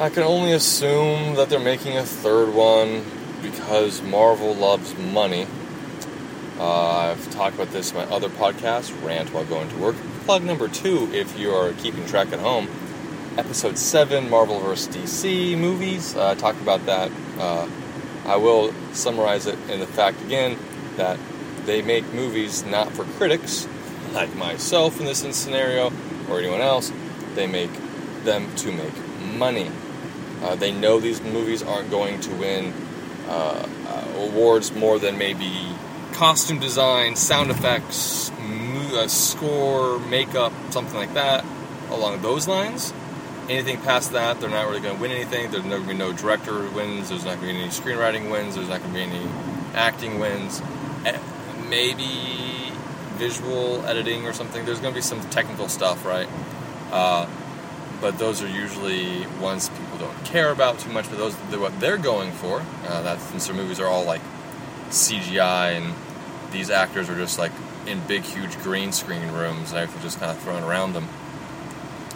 I 0.01 0.09
can 0.09 0.23
only 0.23 0.53
assume 0.53 1.35
that 1.35 1.51
they're 1.51 1.59
making 1.61 1.97
a 1.97 2.05
third 2.05 2.55
one 2.55 3.05
because 3.43 4.01
Marvel 4.03 4.55
loves 4.55 4.97
money. 4.97 5.47
Uh, 6.61 7.11
I've 7.11 7.31
talked 7.31 7.55
about 7.55 7.71
this 7.71 7.91
in 7.91 7.97
my 7.97 8.05
other 8.15 8.29
podcast, 8.29 8.93
Rant 9.03 9.33
While 9.33 9.47
Going 9.47 9.71
to 9.71 9.77
Work. 9.79 9.97
Plug 10.27 10.43
number 10.43 10.69
two, 10.69 11.09
if 11.11 11.39
you 11.39 11.55
are 11.55 11.73
keeping 11.73 12.05
track 12.05 12.35
at 12.35 12.39
home, 12.39 12.69
episode 13.39 13.79
7, 13.79 14.29
Marvel 14.29 14.61
vs. 14.61 14.95
DC 14.95 15.57
movies. 15.57 16.15
Uh, 16.15 16.29
I 16.29 16.35
talked 16.35 16.61
about 16.61 16.85
that. 16.85 17.11
Uh, 17.39 17.67
I 18.27 18.37
will 18.37 18.75
summarize 18.93 19.47
it 19.47 19.59
in 19.71 19.81
the 19.81 19.87
fact 19.87 20.21
again 20.21 20.59
that 20.97 21.19
they 21.65 21.81
make 21.81 22.05
movies 22.13 22.63
not 22.67 22.93
for 22.93 23.05
critics, 23.05 23.67
like 24.13 24.35
myself 24.37 25.01
in 25.01 25.07
this 25.07 25.21
scenario, 25.35 25.91
or 26.29 26.41
anyone 26.41 26.61
else. 26.61 26.93
They 27.37 27.47
make 27.47 27.71
them 28.25 28.55
to 28.57 28.71
make 28.71 28.93
money. 29.39 29.71
Uh, 30.43 30.57
they 30.57 30.73
know 30.73 31.01
these 31.01 31.23
movies 31.23 31.63
aren't 31.63 31.91
going 31.91 32.21
to 32.21 32.35
win 32.35 32.75
uh, 33.29 33.67
uh, 33.89 34.13
awards 34.17 34.75
more 34.75 34.99
than 34.99 35.17
maybe 35.17 35.71
costume 36.15 36.59
design, 36.59 37.17
sound 37.17 37.51
effects, 37.51 38.31
mo- 38.41 39.01
uh, 39.03 39.09
score, 39.09 39.99
makeup, 39.99 40.53
something 40.71 40.97
like 40.97 41.15
that, 41.15 41.45
along 41.91 42.23
those 42.23 42.47
lines. 42.49 42.93
Anything 43.49 43.79
past 43.81 44.13
that, 44.13 44.41
they're 44.41 44.51
not 44.51 44.69
really 44.69 44.81
going 44.81 44.95
to 44.95 45.01
win 45.01 45.11
anything. 45.11 45.51
There's 45.51 45.65
going 45.65 45.83
to 45.83 45.89
be 45.89 45.95
no 45.95 46.13
director 46.13 46.69
wins. 46.71 47.09
There's 47.09 47.25
not 47.25 47.41
going 47.41 47.49
to 47.49 47.55
be 47.55 47.61
any 47.63 47.69
screenwriting 47.69 48.31
wins. 48.31 48.55
There's 48.55 48.69
not 48.69 48.81
going 48.81 48.93
to 48.93 48.99
be 48.99 49.03
any 49.05 49.29
acting 49.75 50.19
wins. 50.21 50.63
Eh, 51.05 51.19
Maybe 51.69 52.73
visual 53.15 53.85
editing 53.87 54.27
or 54.27 54.33
something. 54.33 54.65
There's 54.65 54.81
going 54.81 54.93
to 54.95 54.99
be 54.99 55.03
some 55.03 55.21
technical 55.31 55.69
stuff, 55.69 56.05
right? 56.05 56.29
Uh, 56.93 57.29
but 58.01 58.19
those 58.19 58.43
are 58.43 58.49
usually 58.49 59.27
ones 59.41 59.69
people 59.69 59.99
don't 59.99 60.25
care 60.25 60.51
about 60.51 60.79
too 60.79 60.91
much. 60.91 61.09
But 61.11 61.19
those 61.19 61.35
are 61.53 61.59
what 61.59 61.79
they're 61.81 61.99
going 61.99 62.33
for. 62.33 62.63
Uh, 62.87 63.03
that 63.03 63.21
since 63.21 63.47
their 63.47 63.55
movies 63.57 63.79
are 63.81 63.87
all 63.87 64.05
like 64.05 64.23
CGI 64.91 65.77
and 65.77 65.95
these 66.53 66.71
actors 66.71 67.09
are 67.09 67.17
just 67.17 67.39
like 67.39 67.53
in 67.87 68.01
big, 68.07 68.23
huge 68.23 68.59
green 68.59 68.93
screen 68.93 69.31
rooms 69.33 69.71
and 69.71 69.81
everything 69.81 70.03
just 70.03 70.19
kind 70.19 70.31
of 70.31 70.39
thrown 70.43 70.63
around 70.63 70.93
them. 70.93 71.09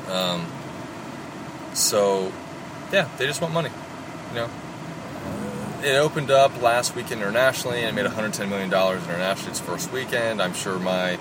Um, 0.08 0.46
so, 1.72 2.32
yeah, 2.92 3.08
they 3.16 3.26
just 3.26 3.40
want 3.40 3.54
money. 3.54 3.70
You 4.30 4.34
know, 4.34 4.50
it 5.82 5.96
opened 5.96 6.30
up 6.30 6.60
last 6.62 6.94
week 6.96 7.10
internationally 7.10 7.82
and 7.82 7.94
made 7.94 8.04
110 8.04 8.48
million 8.48 8.70
dollars 8.70 9.02
internationally 9.04 9.50
its 9.50 9.60
first 9.60 9.92
weekend. 9.92 10.40
I'm 10.40 10.54
sure 10.54 10.78
my 10.78 11.16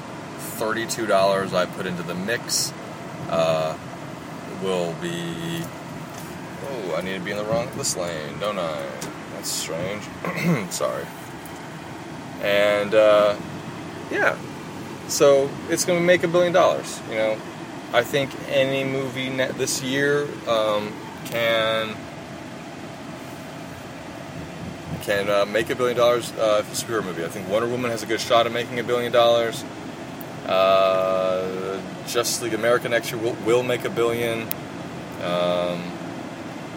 32 0.58 1.06
dollars 1.06 1.54
I 1.54 1.66
put 1.66 1.86
into 1.86 2.04
the 2.04 2.16
mix 2.16 2.74
uh, 3.30 3.78
will 4.62 4.94
be. 5.02 5.64
Oh, 6.66 6.96
I 6.96 7.02
need 7.02 7.16
to 7.16 7.20
be 7.20 7.32
in 7.32 7.38
the 7.38 7.44
wrong 7.44 7.70
this 7.76 7.98
lane, 7.98 8.40
don't 8.40 8.58
I? 8.58 8.86
That's 9.34 9.50
strange. 9.50 10.04
Sorry. 10.72 11.06
And 12.44 12.94
uh, 12.94 13.38
yeah, 14.12 14.38
so 15.08 15.50
it's 15.70 15.86
going 15.86 16.00
to 16.00 16.06
make 16.06 16.24
a 16.24 16.28
billion 16.28 16.54
dollars. 16.54 17.02
You 17.10 17.16
know, 17.16 17.42
I 17.94 18.04
think 18.04 18.32
any 18.50 18.84
movie 18.84 19.30
this 19.30 19.82
year 19.82 20.28
um, 20.48 20.94
can 21.26 21.96
can 25.04 25.30
uh, 25.30 25.46
make 25.46 25.70
a 25.70 25.76
billion 25.76 25.98
dollars 25.98 26.32
uh, 26.34 26.58
if 26.62 26.72
it's 26.72 26.82
a 26.82 26.86
superhero 26.86 27.04
movie. 27.04 27.26
I 27.26 27.28
think 27.28 27.50
Wonder 27.50 27.68
Woman 27.68 27.92
has 27.92 28.04
a 28.04 28.06
good 28.06 28.22
shot 28.22 28.46
at 28.46 28.52
making 28.52 28.80
a 28.80 28.84
billion 28.84 29.12
dollars. 29.12 29.64
Uh, 30.46 31.82
Justice 32.08 32.42
League 32.42 32.54
America 32.54 32.90
next 32.90 33.12
year 33.12 33.22
will, 33.22 33.36
will 33.46 33.64
make 33.64 33.86
a 33.86 33.90
billion. 33.90 34.42
Um, 35.22 35.92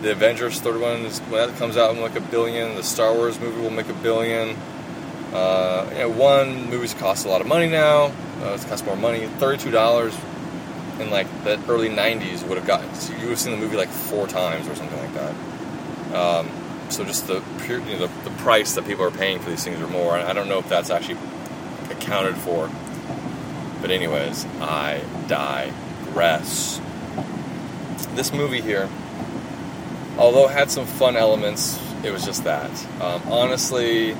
the 0.02 0.12
Avengers 0.12 0.60
third 0.60 0.80
one 0.80 1.00
is 1.06 1.20
when 1.20 1.48
that 1.48 1.58
comes 1.58 1.76
out 1.76 1.94
will 1.94 2.08
make 2.08 2.16
a 2.16 2.20
billion. 2.20 2.74
The 2.74 2.82
Star 2.82 3.14
Wars 3.14 3.40
movie 3.40 3.60
will 3.60 3.70
make 3.70 3.88
a 3.88 3.94
billion. 3.94 4.56
Uh, 5.36 5.86
you 5.90 5.98
know, 5.98 6.08
one 6.08 6.70
movies 6.70 6.94
cost 6.94 7.26
a 7.26 7.28
lot 7.28 7.42
of 7.42 7.46
money 7.46 7.68
now. 7.68 8.06
Uh, 8.40 8.58
it 8.58 8.66
costs 8.68 8.86
more 8.86 8.96
money. 8.96 9.26
Thirty-two 9.26 9.70
dollars 9.70 10.16
in 10.98 11.10
like 11.10 11.26
the 11.44 11.60
early 11.68 11.90
'90s 11.90 12.42
would 12.48 12.56
have 12.56 12.66
gotten 12.66 12.94
so 12.94 13.12
you 13.12 13.20
would 13.20 13.30
have 13.30 13.38
seen 13.38 13.52
the 13.52 13.58
movie 13.58 13.76
like 13.76 13.90
four 13.90 14.26
times 14.26 14.66
or 14.66 14.74
something 14.74 14.98
like 14.98 15.12
that. 15.12 15.34
Um, 16.16 16.48
so 16.88 17.04
just 17.04 17.26
the 17.26 17.42
pure, 17.64 17.80
you 17.80 17.98
know, 17.98 18.06
the, 18.06 18.30
the 18.30 18.36
price 18.38 18.74
that 18.76 18.86
people 18.86 19.04
are 19.04 19.10
paying 19.10 19.38
for 19.38 19.50
these 19.50 19.62
things 19.62 19.78
are 19.78 19.88
more. 19.88 20.16
I 20.16 20.32
don't 20.32 20.48
know 20.48 20.58
if 20.58 20.70
that's 20.70 20.88
actually 20.88 21.18
accounted 21.90 22.36
for. 22.36 22.70
But 23.82 23.90
anyways, 23.90 24.46
I 24.60 25.02
digress. 25.28 26.80
This 28.14 28.32
movie 28.32 28.62
here, 28.62 28.88
although 30.16 30.48
it 30.48 30.52
had 30.52 30.70
some 30.70 30.86
fun 30.86 31.14
elements, 31.14 31.78
it 32.02 32.10
was 32.10 32.24
just 32.24 32.44
that. 32.44 32.70
Um, 33.02 33.20
honestly, 33.26 34.16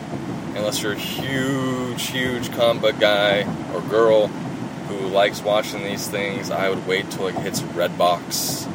unless 0.56 0.82
you're 0.82 0.92
a 0.92 0.96
huge, 0.96 2.08
huge 2.08 2.50
comic 2.52 2.98
guy 2.98 3.42
or 3.72 3.80
girl 3.82 4.28
who 4.88 5.06
likes 5.08 5.42
watching 5.42 5.82
these 5.82 6.06
things, 6.08 6.50
I 6.50 6.68
would 6.68 6.86
wait 6.86 7.10
till 7.10 7.28
it 7.28 7.34
hits 7.36 7.60
Redbox. 7.60 8.66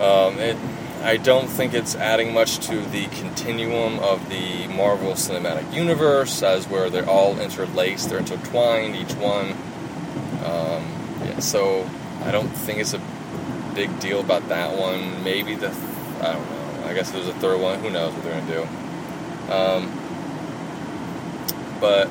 Um, 0.00 0.38
it, 0.38 0.56
I 1.02 1.16
don't 1.16 1.46
think 1.46 1.74
it's 1.74 1.94
adding 1.94 2.34
much 2.34 2.58
to 2.66 2.80
the 2.80 3.06
continuum 3.06 4.00
of 4.00 4.28
the 4.28 4.66
Marvel 4.68 5.12
Cinematic 5.12 5.72
Universe, 5.72 6.42
as 6.42 6.68
where 6.68 6.90
they're 6.90 7.08
all 7.08 7.38
interlaced, 7.38 8.10
they're 8.10 8.18
intertwined, 8.18 8.96
each 8.96 9.14
one. 9.14 9.52
Um, 10.44 10.84
yeah, 11.24 11.38
so 11.38 11.88
I 12.24 12.30
don't 12.30 12.48
think 12.48 12.80
it's 12.80 12.94
a 12.94 13.00
big 13.74 14.00
deal 14.00 14.20
about 14.20 14.48
that 14.48 14.76
one. 14.76 15.22
Maybe 15.22 15.54
the, 15.54 15.68
I 16.20 16.32
don't 16.32 16.50
know. 16.50 16.86
I 16.86 16.94
guess 16.94 17.10
there's 17.12 17.28
a 17.28 17.34
third 17.34 17.60
one. 17.60 17.78
Who 17.80 17.90
knows 17.90 18.12
what 18.12 18.24
they're 18.24 18.40
gonna 18.40 18.52
do? 18.52 19.52
Um, 19.52 19.97
but 21.80 22.08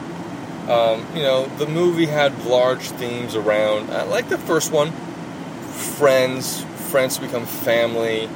um, 0.70 1.06
you 1.16 1.24
know, 1.24 1.46
the 1.58 1.68
movie 1.68 2.08
had 2.08 2.46
large 2.46 2.90
themes 2.90 3.36
around, 3.36 3.90
uh, 3.90 4.06
like 4.08 4.28
the 4.28 4.38
first 4.38 4.72
one, 4.72 4.92
friends, 4.92 6.62
friends 6.92 7.18
become 7.18 7.46
family, 7.46 8.30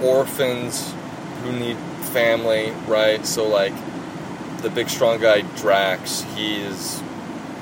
orphans 0.00 0.94
who 1.42 1.52
need 1.52 1.76
family, 2.12 2.70
right? 2.86 3.24
So 3.26 3.48
like 3.48 3.72
the 4.62 4.70
big 4.70 4.88
strong 4.88 5.20
guy 5.20 5.42
Drax, 5.56 6.22
his 6.36 7.02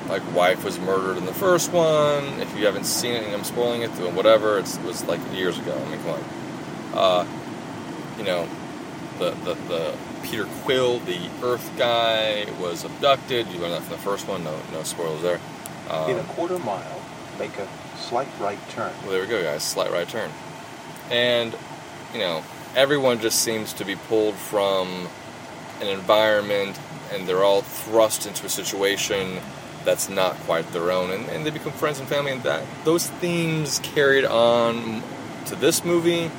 like 0.08 0.22
wife 0.34 0.64
was 0.64 0.78
murdered 0.78 1.16
in 1.16 1.24
the 1.24 1.32
first 1.32 1.72
one. 1.72 2.24
If 2.40 2.54
you 2.56 2.66
haven't 2.66 2.84
seen 2.84 3.14
it, 3.14 3.24
and 3.24 3.34
I'm 3.34 3.44
spoiling 3.44 3.82
it, 3.82 3.92
then 3.94 4.14
whatever. 4.14 4.58
It 4.58 4.78
was 4.84 5.04
like 5.04 5.20
years 5.32 5.58
ago. 5.58 5.74
I 5.74 5.90
mean, 5.90 5.98
come 6.02 6.10
on. 6.10 6.24
Uh, 6.94 7.26
you 8.18 8.24
know, 8.24 8.48
the, 9.18 9.30
the 9.30 9.54
the 9.68 9.96
Peter 10.22 10.44
Quill, 10.62 10.98
the 11.00 11.18
Earth 11.42 11.70
guy, 11.76 12.46
was 12.60 12.84
abducted. 12.84 13.46
You 13.48 13.58
learned 13.60 13.74
that 13.74 13.82
from 13.82 13.92
the 13.92 14.02
first 14.02 14.26
one. 14.28 14.44
No 14.44 14.58
no 14.72 14.82
spoilers 14.82 15.22
there. 15.22 15.40
Um, 15.90 16.10
In 16.10 16.18
a 16.18 16.24
quarter 16.24 16.58
mile, 16.58 17.02
make 17.38 17.56
a 17.58 17.68
slight 17.98 18.28
right 18.40 18.58
turn. 18.70 18.92
well, 19.02 19.10
there 19.12 19.22
we 19.22 19.26
go, 19.26 19.42
guys. 19.42 19.62
Slight 19.62 19.90
right 19.90 20.08
turn. 20.08 20.30
And, 21.10 21.54
you 22.12 22.20
know, 22.20 22.42
everyone 22.76 23.20
just 23.20 23.40
seems 23.42 23.72
to 23.74 23.84
be 23.84 23.96
pulled 23.96 24.34
from 24.34 25.08
an 25.80 25.88
environment 25.88 26.78
and 27.12 27.28
they're 27.28 27.42
all 27.44 27.60
thrust 27.62 28.26
into 28.26 28.46
a 28.46 28.48
situation 28.48 29.38
that's 29.84 30.08
not 30.08 30.36
quite 30.46 30.66
their 30.72 30.90
own. 30.92 31.10
And, 31.10 31.28
and 31.28 31.44
they 31.44 31.50
become 31.50 31.72
friends 31.72 31.98
and 31.98 32.08
family. 32.08 32.32
And 32.32 32.42
that 32.44 32.64
those 32.84 33.08
themes 33.08 33.80
carried 33.82 34.24
on 34.24 35.02
to 35.46 35.56
this 35.56 35.84
movie. 35.84 36.30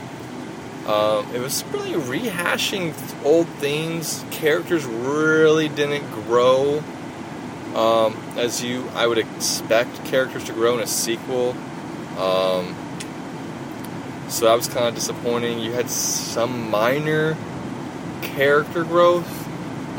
Um, 0.88 1.34
it 1.34 1.40
was 1.40 1.64
really 1.66 1.94
rehashing 1.94 2.94
old 3.24 3.48
themes. 3.48 4.24
Characters 4.32 4.86
really 4.86 5.70
didn't 5.70 6.10
grow 6.12 6.84
um, 7.76 8.16
as 8.38 8.64
you 8.64 8.88
I 8.94 9.08
would 9.08 9.18
expect 9.18 10.06
characters 10.06 10.44
to 10.46 10.54
grow 10.54 10.76
in 10.76 10.82
a 10.82 10.88
sequel. 10.88 11.56
Um, 12.18 12.76
so 14.30 14.46
that 14.46 14.56
was 14.56 14.68
kind 14.68 14.88
of 14.88 14.96
disappointing. 14.96 15.60
You 15.60 15.72
had 15.72 15.90
some 15.90 16.70
minor 16.70 17.36
character 18.22 18.84
growth, 18.84 19.48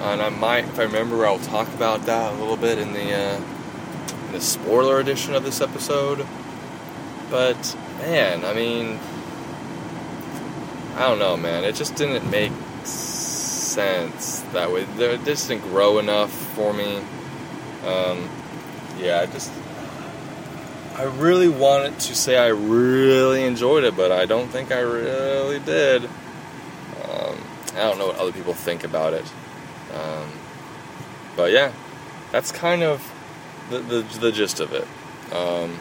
and 0.01 0.23
I 0.23 0.29
might, 0.29 0.65
if 0.65 0.79
I 0.79 0.85
remember, 0.85 1.27
I'll 1.27 1.39
talk 1.39 1.69
about 1.69 2.07
that 2.07 2.33
a 2.33 2.37
little 2.37 2.57
bit 2.57 2.79
in 2.79 2.93
the 2.93 3.13
uh, 3.13 3.41
in 4.27 4.33
the 4.33 4.41
spoiler 4.41 5.01
edition 5.01 5.35
of 5.35 5.45
this 5.45 5.61
episode. 5.61 6.27
But 7.31 7.77
man, 7.99 8.45
I 8.45 8.55
mean, 8.55 9.01
I 10.97 11.09
don't 11.09 11.19
know, 11.19 11.37
man. 11.37 11.65
It 11.65 11.75
just 11.75 11.97
didn't 11.97 12.31
make 12.31 12.53
sense 12.85 14.41
that 14.53 14.71
way. 14.71 14.83
It 14.83 15.25
didn't 15.25 15.61
grow 15.61 15.99
enough 15.99 16.31
for 16.55 16.73
me. 16.73 16.99
Um, 17.85 18.31
yeah, 18.99 19.21
I 19.21 19.27
just. 19.27 19.53
I 20.95 21.03
really 21.03 21.49
wanted 21.49 21.99
to 21.99 22.15
say 22.15 22.39
I 22.39 22.49
really 22.49 23.45
enjoyed 23.45 23.83
it, 23.83 23.97
but 23.97 24.13
I 24.13 24.27
don't 24.27 24.47
think 24.47 24.71
I 24.71 24.79
really 24.79 25.59
did. 25.59 26.05
Um, 26.05 27.37
I 27.73 27.79
don't 27.79 27.99
know 27.99 28.07
what 28.07 28.19
other 28.19 28.31
people 28.31 28.55
think 28.55 28.85
about 28.85 29.13
it. 29.13 29.25
Um, 29.93 30.29
but 31.37 31.51
yeah, 31.51 31.73
that's 32.31 32.53
kind 32.53 32.85
of 32.85 33.13
the, 33.71 33.79
the, 33.81 34.03
the 34.21 34.31
gist 34.31 34.61
of 34.61 34.73
it. 34.73 34.87
Um, 35.33 35.77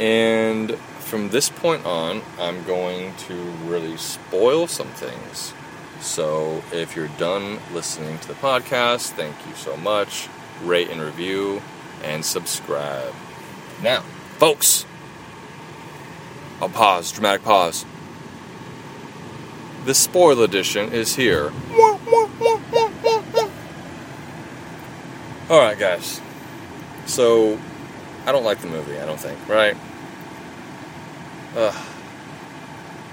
and 0.00 0.76
from 1.06 1.28
this 1.28 1.48
point 1.48 1.86
on, 1.86 2.20
I'm 2.38 2.64
going 2.64 3.14
to 3.28 3.34
really 3.64 3.96
spoil 3.96 4.66
some 4.66 4.88
things. 4.88 5.54
So 6.00 6.64
if 6.72 6.96
you're 6.96 7.08
done 7.08 7.60
listening 7.72 8.18
to 8.18 8.28
the 8.28 8.34
podcast, 8.34 9.10
thank 9.10 9.34
you 9.46 9.54
so 9.54 9.76
much. 9.76 10.28
Rate 10.62 10.90
and 10.90 11.00
review 11.00 11.62
and 12.02 12.24
subscribe. 12.24 13.14
Now, 13.82 14.00
folks, 14.38 14.84
I'll 16.60 16.68
pause, 16.68 17.12
dramatic 17.12 17.44
pause. 17.44 17.84
The 19.84 19.94
spoil 19.94 20.42
edition 20.42 20.92
is 20.92 21.14
here. 21.14 21.52
Alright, 25.48 25.78
guys. 25.78 26.20
So, 27.06 27.60
I 28.26 28.32
don't 28.32 28.44
like 28.44 28.58
the 28.58 28.66
movie, 28.66 28.98
I 28.98 29.06
don't 29.06 29.20
think, 29.20 29.38
right? 29.48 29.76
Ugh. 31.56 31.86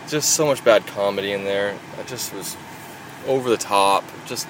Just 0.08 0.32
so 0.32 0.46
much 0.46 0.64
bad 0.66 0.86
comedy 0.86 1.32
in 1.32 1.46
there. 1.46 1.78
I 1.98 2.04
just 2.04 2.34
was 2.34 2.58
over 3.26 3.50
the 3.50 3.58
top. 3.58 4.04
Just 4.26 4.48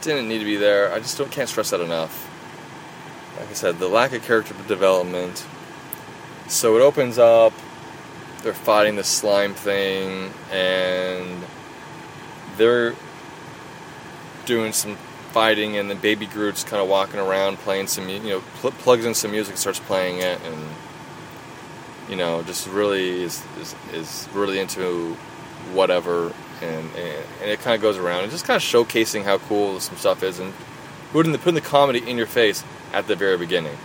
didn't 0.00 0.26
need 0.26 0.38
to 0.38 0.44
be 0.44 0.56
there. 0.56 0.92
I 0.92 0.98
just 1.00 1.18
don't 1.18 1.30
can't 1.30 1.48
stress 1.48 1.70
that 1.70 1.80
enough. 1.80 2.30
Like 3.38 3.50
I 3.50 3.52
said, 3.52 3.78
the 3.78 3.88
lack 3.88 4.12
of 4.12 4.22
character 4.22 4.54
development. 4.66 5.44
So 6.48 6.76
it 6.76 6.80
opens 6.80 7.18
up. 7.18 7.52
They're 8.42 8.54
fighting 8.54 8.96
the 8.96 9.04
slime 9.04 9.54
thing, 9.54 10.30
and 10.50 11.42
they're 12.56 12.94
doing 14.44 14.72
some 14.72 14.96
fighting, 15.32 15.76
and 15.78 15.90
then 15.90 15.98
Baby 15.98 16.26
Groot's 16.26 16.62
kind 16.62 16.82
of 16.82 16.88
walking 16.88 17.18
around 17.18 17.56
playing 17.58 17.86
some, 17.86 18.08
you 18.08 18.20
know, 18.20 18.42
pl- 18.60 18.72
plugs 18.72 19.06
in 19.06 19.14
some 19.14 19.30
music, 19.30 19.56
starts 19.56 19.80
playing 19.80 20.18
it, 20.18 20.38
and 20.44 20.68
you 22.08 22.16
know, 22.16 22.42
just 22.42 22.68
really 22.68 23.22
is 23.22 23.42
is, 23.60 23.74
is 23.92 24.28
really 24.32 24.58
into 24.58 25.14
whatever, 25.72 26.32
and, 26.60 26.90
and, 26.96 27.24
and 27.40 27.50
it 27.50 27.60
kind 27.60 27.74
of 27.74 27.82
goes 27.82 27.96
around 27.96 28.22
and 28.22 28.30
just 28.30 28.44
kind 28.44 28.56
of 28.56 28.62
showcasing 28.62 29.24
how 29.24 29.38
cool 29.38 29.80
some 29.80 29.96
stuff 29.96 30.22
is, 30.22 30.38
and 30.38 30.52
putting 31.12 31.32
the 31.32 31.38
putting 31.38 31.54
the 31.54 31.60
comedy 31.60 32.08
in 32.08 32.16
your 32.16 32.26
face 32.26 32.64
at 32.92 33.06
the 33.06 33.16
very 33.16 33.38
beginning. 33.38 33.76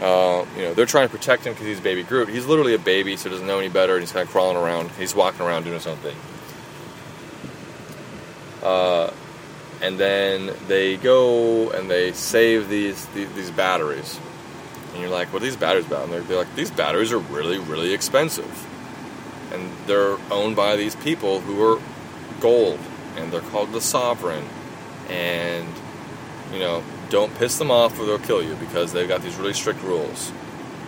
Uh, 0.00 0.44
you 0.56 0.62
know, 0.62 0.74
they're 0.74 0.86
trying 0.86 1.06
to 1.06 1.16
protect 1.16 1.46
him 1.46 1.52
because 1.52 1.66
he's 1.66 1.80
baby 1.80 2.02
Groot. 2.02 2.28
He's 2.28 2.46
literally 2.46 2.74
a 2.74 2.78
baby, 2.78 3.16
so 3.16 3.28
he 3.28 3.30
doesn't 3.30 3.46
know 3.46 3.58
any 3.58 3.68
better, 3.68 3.94
and 3.94 4.02
he's 4.02 4.12
kind 4.12 4.26
of 4.26 4.30
crawling 4.30 4.56
around. 4.56 4.90
He's 4.92 5.14
walking 5.14 5.42
around 5.42 5.62
doing 5.62 5.74
his 5.74 5.86
own 5.86 5.96
thing. 5.98 6.16
Uh, 8.62 9.12
and 9.82 9.98
then 9.98 10.50
they 10.66 10.96
go 10.96 11.70
and 11.70 11.90
they 11.90 12.12
save 12.12 12.68
these 12.68 13.06
these, 13.08 13.30
these 13.34 13.50
batteries. 13.50 14.18
And 14.94 15.02
you're 15.02 15.10
like, 15.10 15.32
what 15.32 15.42
are 15.42 15.44
these 15.44 15.56
batteries 15.56 15.86
about? 15.86 16.04
And 16.04 16.12
they're, 16.12 16.22
they're 16.22 16.38
like, 16.38 16.54
these 16.54 16.70
batteries 16.70 17.12
are 17.12 17.18
really, 17.18 17.58
really 17.58 17.92
expensive. 17.92 18.66
And 19.52 19.70
they're 19.86 20.16
owned 20.30 20.54
by 20.54 20.76
these 20.76 20.94
people 20.94 21.40
who 21.40 21.62
are 21.62 21.82
gold. 22.40 22.78
And 23.16 23.32
they're 23.32 23.40
called 23.40 23.72
the 23.72 23.80
Sovereign. 23.80 24.44
And, 25.08 25.68
you 26.52 26.60
know, 26.60 26.84
don't 27.10 27.34
piss 27.36 27.58
them 27.58 27.72
off 27.72 27.98
or 27.98 28.06
they'll 28.06 28.18
kill 28.20 28.42
you 28.42 28.54
because 28.54 28.92
they've 28.92 29.08
got 29.08 29.22
these 29.22 29.36
really 29.36 29.52
strict 29.52 29.82
rules. 29.82 30.32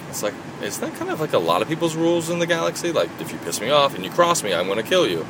It's 0.08 0.22
like, 0.22 0.34
isn't 0.62 0.80
that 0.80 0.98
kind 0.98 1.10
of 1.10 1.20
like 1.20 1.32
a 1.32 1.38
lot 1.38 1.60
of 1.60 1.68
people's 1.68 1.96
rules 1.96 2.30
in 2.30 2.38
the 2.38 2.46
galaxy? 2.46 2.92
Like, 2.92 3.10
if 3.20 3.32
you 3.32 3.38
piss 3.38 3.60
me 3.60 3.70
off 3.70 3.94
and 3.96 4.04
you 4.04 4.10
cross 4.10 4.42
me, 4.42 4.54
I'm 4.54 4.66
going 4.66 4.82
to 4.82 4.88
kill 4.88 5.06
you. 5.06 5.26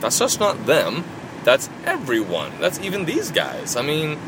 That's 0.00 0.18
just 0.18 0.38
not 0.38 0.66
them. 0.66 1.04
That's 1.44 1.70
everyone. 1.84 2.52
That's 2.60 2.78
even 2.80 3.04
these 3.06 3.30
guys. 3.30 3.74
I 3.74 3.82
mean, 3.82 4.18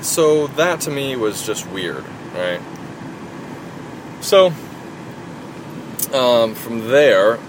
so 0.00 0.46
that 0.48 0.80
to 0.82 0.90
me 0.90 1.14
was 1.14 1.46
just 1.46 1.68
weird, 1.68 2.04
right? 2.34 2.60
So, 4.22 4.52
um, 6.14 6.54
from 6.54 6.88
there, 6.88 7.40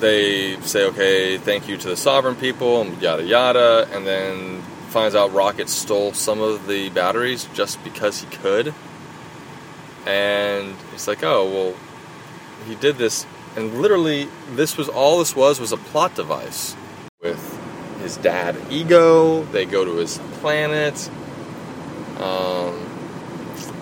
they 0.00 0.60
say, 0.62 0.86
okay, 0.86 1.38
thank 1.38 1.68
you 1.68 1.76
to 1.76 1.88
the 1.88 1.96
sovereign 1.96 2.34
people, 2.34 2.82
and 2.82 3.00
yada 3.00 3.22
yada, 3.22 3.88
and 3.92 4.04
then 4.04 4.60
finds 4.88 5.14
out 5.14 5.32
Rocket 5.32 5.68
stole 5.68 6.12
some 6.12 6.40
of 6.40 6.66
the 6.66 6.90
batteries 6.90 7.48
just 7.54 7.82
because 7.84 8.20
he 8.20 8.26
could. 8.26 8.74
And 10.04 10.74
he's 10.90 11.06
like, 11.06 11.22
oh, 11.22 11.48
well, 11.48 11.74
he 12.66 12.74
did 12.74 12.96
this, 12.98 13.24
and 13.56 13.80
literally, 13.80 14.28
this 14.50 14.76
was 14.76 14.88
all 14.88 15.20
this 15.20 15.36
was 15.36 15.60
was 15.60 15.70
a 15.70 15.76
plot 15.76 16.16
device 16.16 16.76
with 17.22 17.60
his 18.00 18.16
dad, 18.16 18.56
Ego. 18.68 19.44
They 19.44 19.64
go 19.64 19.84
to 19.84 19.94
his 19.96 20.18
planet, 20.40 21.08
um, 22.18 22.74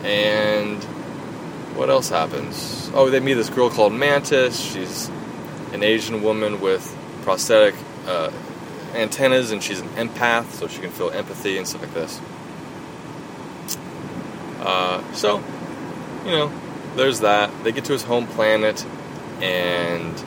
and 0.04 0.86
what 1.74 1.90
else 1.90 2.08
happens? 2.08 2.90
Oh, 2.94 3.10
they 3.10 3.20
meet 3.20 3.34
this 3.34 3.50
girl 3.50 3.70
called 3.70 3.92
Mantis. 3.92 4.58
She's 4.60 5.08
an 5.72 5.82
Asian 5.82 6.22
woman 6.22 6.60
with 6.60 6.96
prosthetic 7.22 7.74
uh, 8.06 8.30
antennas, 8.94 9.50
and 9.50 9.62
she's 9.62 9.80
an 9.80 9.88
empath, 9.90 10.50
so 10.52 10.68
she 10.68 10.80
can 10.80 10.90
feel 10.90 11.10
empathy 11.10 11.56
and 11.56 11.66
stuff 11.66 11.82
like 11.82 11.94
this. 11.94 12.20
Uh, 14.60 15.02
so, 15.12 15.42
you 16.24 16.30
know, 16.32 16.52
there's 16.94 17.20
that. 17.20 17.50
They 17.64 17.72
get 17.72 17.84
to 17.86 17.92
his 17.92 18.02
home 18.02 18.26
planet, 18.26 18.84
and 19.40 20.18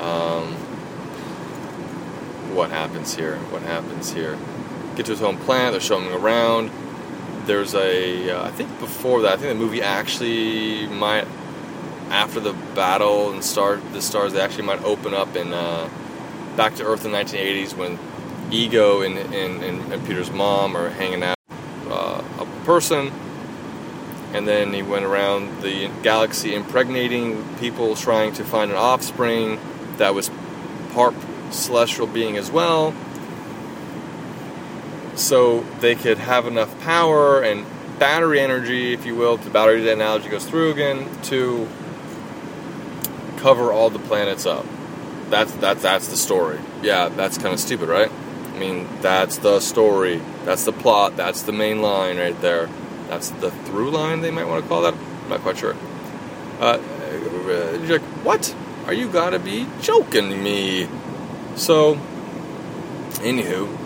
um, 0.00 0.54
what 2.54 2.70
happens 2.70 3.14
here? 3.14 3.36
What 3.50 3.62
happens 3.62 4.12
here? 4.12 4.38
Get 4.96 5.06
to 5.06 5.12
his 5.12 5.20
home 5.20 5.38
planet. 5.38 5.72
They're 5.72 5.80
showing 5.80 6.06
him 6.06 6.24
around 6.24 6.70
there's 7.46 7.74
a 7.74 8.30
uh, 8.30 8.44
I 8.44 8.50
think 8.50 8.78
before 8.78 9.22
that 9.22 9.34
I 9.34 9.36
think 9.36 9.48
the 9.48 9.64
movie 9.64 9.82
actually 9.82 10.86
might 10.86 11.26
after 12.10 12.40
the 12.40 12.52
battle 12.74 13.32
and 13.32 13.42
start 13.44 13.80
the 13.92 14.02
stars 14.02 14.32
they 14.32 14.40
actually 14.40 14.64
might 14.64 14.82
open 14.82 15.14
up 15.14 15.36
in 15.36 15.52
uh, 15.52 15.88
Back 16.56 16.76
to 16.76 16.84
Earth 16.84 17.04
in 17.04 17.12
the 17.12 17.18
1980s 17.18 17.76
when 17.76 17.98
Ego 18.52 19.02
and, 19.02 19.18
and, 19.18 19.64
and, 19.64 19.92
and 19.92 20.06
Peter's 20.06 20.30
mom 20.30 20.76
are 20.76 20.90
hanging 20.90 21.22
out 21.22 21.36
uh, 21.88 22.22
a 22.38 22.64
person. 22.64 23.10
And 24.32 24.46
then 24.46 24.72
he 24.72 24.82
went 24.82 25.04
around 25.04 25.62
the 25.62 25.90
galaxy 26.02 26.54
impregnating 26.54 27.42
people 27.56 27.96
trying 27.96 28.32
to 28.34 28.44
find 28.44 28.70
an 28.70 28.76
offspring 28.76 29.58
that 29.96 30.14
was 30.14 30.30
part 30.92 31.14
celestial 31.50 32.06
being 32.06 32.36
as 32.36 32.50
well 32.50 32.94
so 35.16 35.60
they 35.80 35.94
could 35.94 36.18
have 36.18 36.46
enough 36.46 36.78
power 36.80 37.40
and 37.42 37.64
battery 37.98 38.40
energy, 38.40 38.92
if 38.92 39.06
you 39.06 39.14
will, 39.14 39.36
the 39.36 39.50
battery 39.50 39.88
analogy 39.90 40.28
goes 40.28 40.46
through 40.46 40.72
again, 40.72 41.08
to 41.22 41.68
cover 43.38 43.72
all 43.72 43.90
the 43.90 43.98
planets 43.98 44.46
up. 44.46 44.66
That's 45.30 45.52
that's 45.52 45.82
that's 45.82 46.08
the 46.08 46.16
story. 46.16 46.58
Yeah, 46.82 47.08
that's 47.08 47.38
kind 47.38 47.54
of 47.54 47.60
stupid, 47.60 47.88
right? 47.88 48.10
I 48.10 48.58
mean, 48.58 48.88
that's 49.00 49.38
the 49.38 49.60
story. 49.60 50.20
That's 50.44 50.64
the 50.64 50.72
plot. 50.72 51.16
That's 51.16 51.42
the 51.42 51.52
main 51.52 51.82
line 51.82 52.18
right 52.18 52.38
there. 52.40 52.68
That's 53.08 53.30
the 53.30 53.50
through 53.50 53.90
line 53.90 54.20
they 54.20 54.30
might 54.30 54.46
want 54.46 54.62
to 54.62 54.68
call 54.68 54.82
that. 54.82 54.94
I'm 54.94 55.28
not 55.28 55.40
quite 55.40 55.58
sure. 55.58 55.76
Uh, 56.60 56.78
you're 57.82 57.98
like, 57.98 58.08
what? 58.24 58.54
Are 58.86 58.92
you 58.92 59.08
gotta 59.08 59.38
be 59.38 59.66
joking 59.80 60.42
me? 60.42 60.88
So, 61.56 61.96
anywho, 63.22 63.83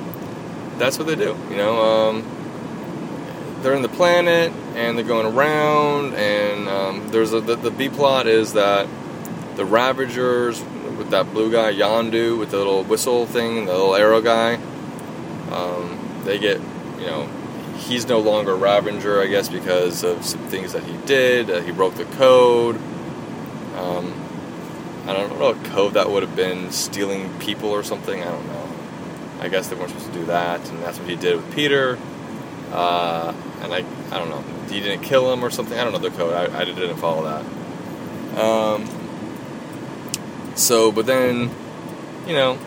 that's 0.79 0.99
what 0.99 1.07
they 1.07 1.17
do. 1.17 1.37
You 1.51 1.57
know, 1.57 1.83
um, 1.83 3.59
they're 3.62 3.75
in 3.75 3.83
the 3.83 3.88
planet 3.88 4.53
and 4.75 4.97
they're 4.97 5.05
going 5.05 5.27
around, 5.27 6.14
and 6.14 6.69
um, 6.69 7.09
there's 7.09 7.33
a, 7.33 7.41
the, 7.41 7.57
the 7.57 7.71
B 7.71 7.88
plot 7.88 8.27
is 8.27 8.53
that 8.53 8.88
the 9.57 9.64
Ravagers 9.64 10.62
with 10.99 11.11
that 11.11 11.33
blue 11.33 11.51
guy 11.51 11.73
Yondu 11.73 12.38
with 12.38 12.51
the 12.51 12.59
little 12.59 12.83
whistle 12.85 13.27
thing, 13.27 13.67
the 13.67 13.73
little 13.73 13.95
arrow 13.95 14.21
guy, 14.21 14.55
um, 15.51 16.23
they 16.25 16.38
get, 16.38 16.61
you 16.99 17.07
know, 17.07 17.29
he's 17.77 18.07
no 18.07 18.21
longer 18.21 18.53
a 18.53 18.57
Ravager, 18.57 19.21
I 19.21 19.27
guess, 19.27 19.49
because 19.49 20.05
of 20.05 20.25
some 20.25 20.41
things 20.49 20.73
that 20.73 20.83
he 20.83 20.97
did. 21.07 21.51
Uh, 21.51 21.61
he 21.61 21.73
broke 21.73 21.95
the 21.95 22.05
code. 22.05 22.77
Um, 23.77 24.12
I 25.07 25.12
don't 25.12 25.31
know 25.31 25.53
what 25.53 25.64
code 25.67 25.95
that 25.95 26.11
would 26.11 26.23
have 26.23 26.37
been, 26.37 26.71
stealing 26.71 27.37
people 27.38 27.71
or 27.71 27.83
something. 27.83 28.21
I 28.21 28.27
don't 28.27 28.47
know. 28.47 28.67
I 29.40 29.48
guess 29.48 29.68
they 29.68 29.77
weren't 29.77 29.90
supposed 29.90 30.12
to 30.12 30.12
do 30.12 30.27
that, 30.27 30.68
and 30.70 30.83
that's 30.83 30.98
what 30.98 31.09
he 31.09 31.16
did 31.16 31.37
with 31.37 31.55
Peter. 31.55 31.98
Uh, 32.72 33.33
and 33.62 33.72
I, 33.72 33.85
I 34.11 34.18
don't 34.18 34.29
know, 34.29 34.42
he 34.68 34.81
didn't 34.81 35.03
kill 35.03 35.33
him 35.33 35.44
or 35.44 35.51
something. 35.51 35.79
I 35.79 35.85
don't 35.85 35.92
know 35.92 35.98
the 35.98 36.11
code. 36.11 36.35
I, 36.35 36.61
I 36.61 36.64
didn't 36.64 36.96
follow 36.96 37.24
that. 37.24 37.44
Um, 38.38 38.88
so, 40.55 40.92
but 40.92 41.07
then, 41.07 41.51
you 42.27 42.35
know, 42.35 42.59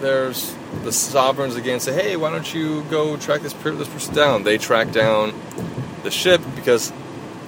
there's 0.00 0.54
the 0.82 0.92
sovereigns 0.92 1.56
again 1.56 1.80
say, 1.80 1.92
hey, 1.92 2.16
why 2.16 2.30
don't 2.30 2.52
you 2.54 2.82
go 2.84 3.16
track 3.16 3.40
this 3.40 3.52
this 3.52 3.88
person 3.88 4.14
down? 4.14 4.42
They 4.42 4.58
track 4.58 4.92
down 4.92 5.32
the 6.02 6.10
ship 6.10 6.40
because 6.54 6.92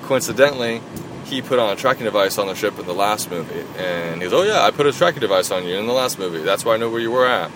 coincidentally, 0.05 0.81
he 1.25 1.43
put 1.43 1.59
on 1.59 1.73
a 1.73 1.77
tracking 1.77 2.05
device 2.05 2.39
on 2.39 2.47
the 2.47 2.55
ship 2.55 2.79
in 2.79 2.87
the 2.87 2.95
last 2.95 3.31
movie, 3.31 3.65
and 3.77 4.23
he 4.23 4.29
goes, 4.29 4.33
oh 4.33 4.43
yeah, 4.43 4.63
I 4.63 4.71
put 4.71 4.87
a 4.87 4.93
tracking 4.93 5.21
device 5.21 5.51
on 5.51 5.67
you 5.67 5.77
in 5.77 5.87
the 5.87 5.93
last 5.93 6.19
movie. 6.19 6.43
That's 6.43 6.65
why 6.65 6.75
I 6.75 6.77
know 6.77 6.91
where 6.91 7.01
you 7.01 7.11
were 7.11 7.27
at 7.27 7.51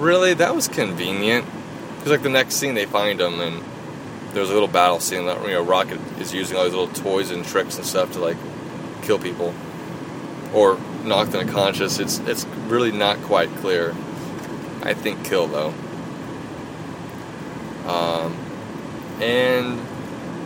really, 0.00 0.34
that 0.34 0.54
was 0.54 0.68
convenient. 0.68 1.46
Because 1.96 2.12
like 2.12 2.22
the 2.22 2.30
next 2.30 2.54
scene, 2.54 2.74
they 2.74 2.86
find 2.86 3.20
him, 3.20 3.40
and 3.40 3.62
there's 4.32 4.50
a 4.50 4.52
little 4.52 4.68
battle 4.68 5.00
scene 5.00 5.26
that 5.26 5.40
you 5.42 5.50
know 5.50 5.62
Rocket 5.62 6.00
is 6.18 6.32
using 6.32 6.56
all 6.56 6.64
these 6.64 6.72
little 6.72 6.88
toys 6.94 7.30
and 7.30 7.44
tricks 7.44 7.76
and 7.76 7.86
stuff 7.86 8.12
to 8.12 8.18
like 8.18 8.36
kill 9.02 9.18
people 9.18 9.54
or 10.54 10.78
knock 11.04 11.28
them 11.28 11.46
unconscious. 11.46 11.98
It's 11.98 12.18
it's 12.20 12.46
really 12.66 12.92
not 12.92 13.18
quite 13.22 13.50
clear. 13.56 13.94
I 14.82 14.94
think 14.94 15.24
kill 15.24 15.46
though. 15.46 15.74
Um, 17.86 18.36
and 19.20 19.80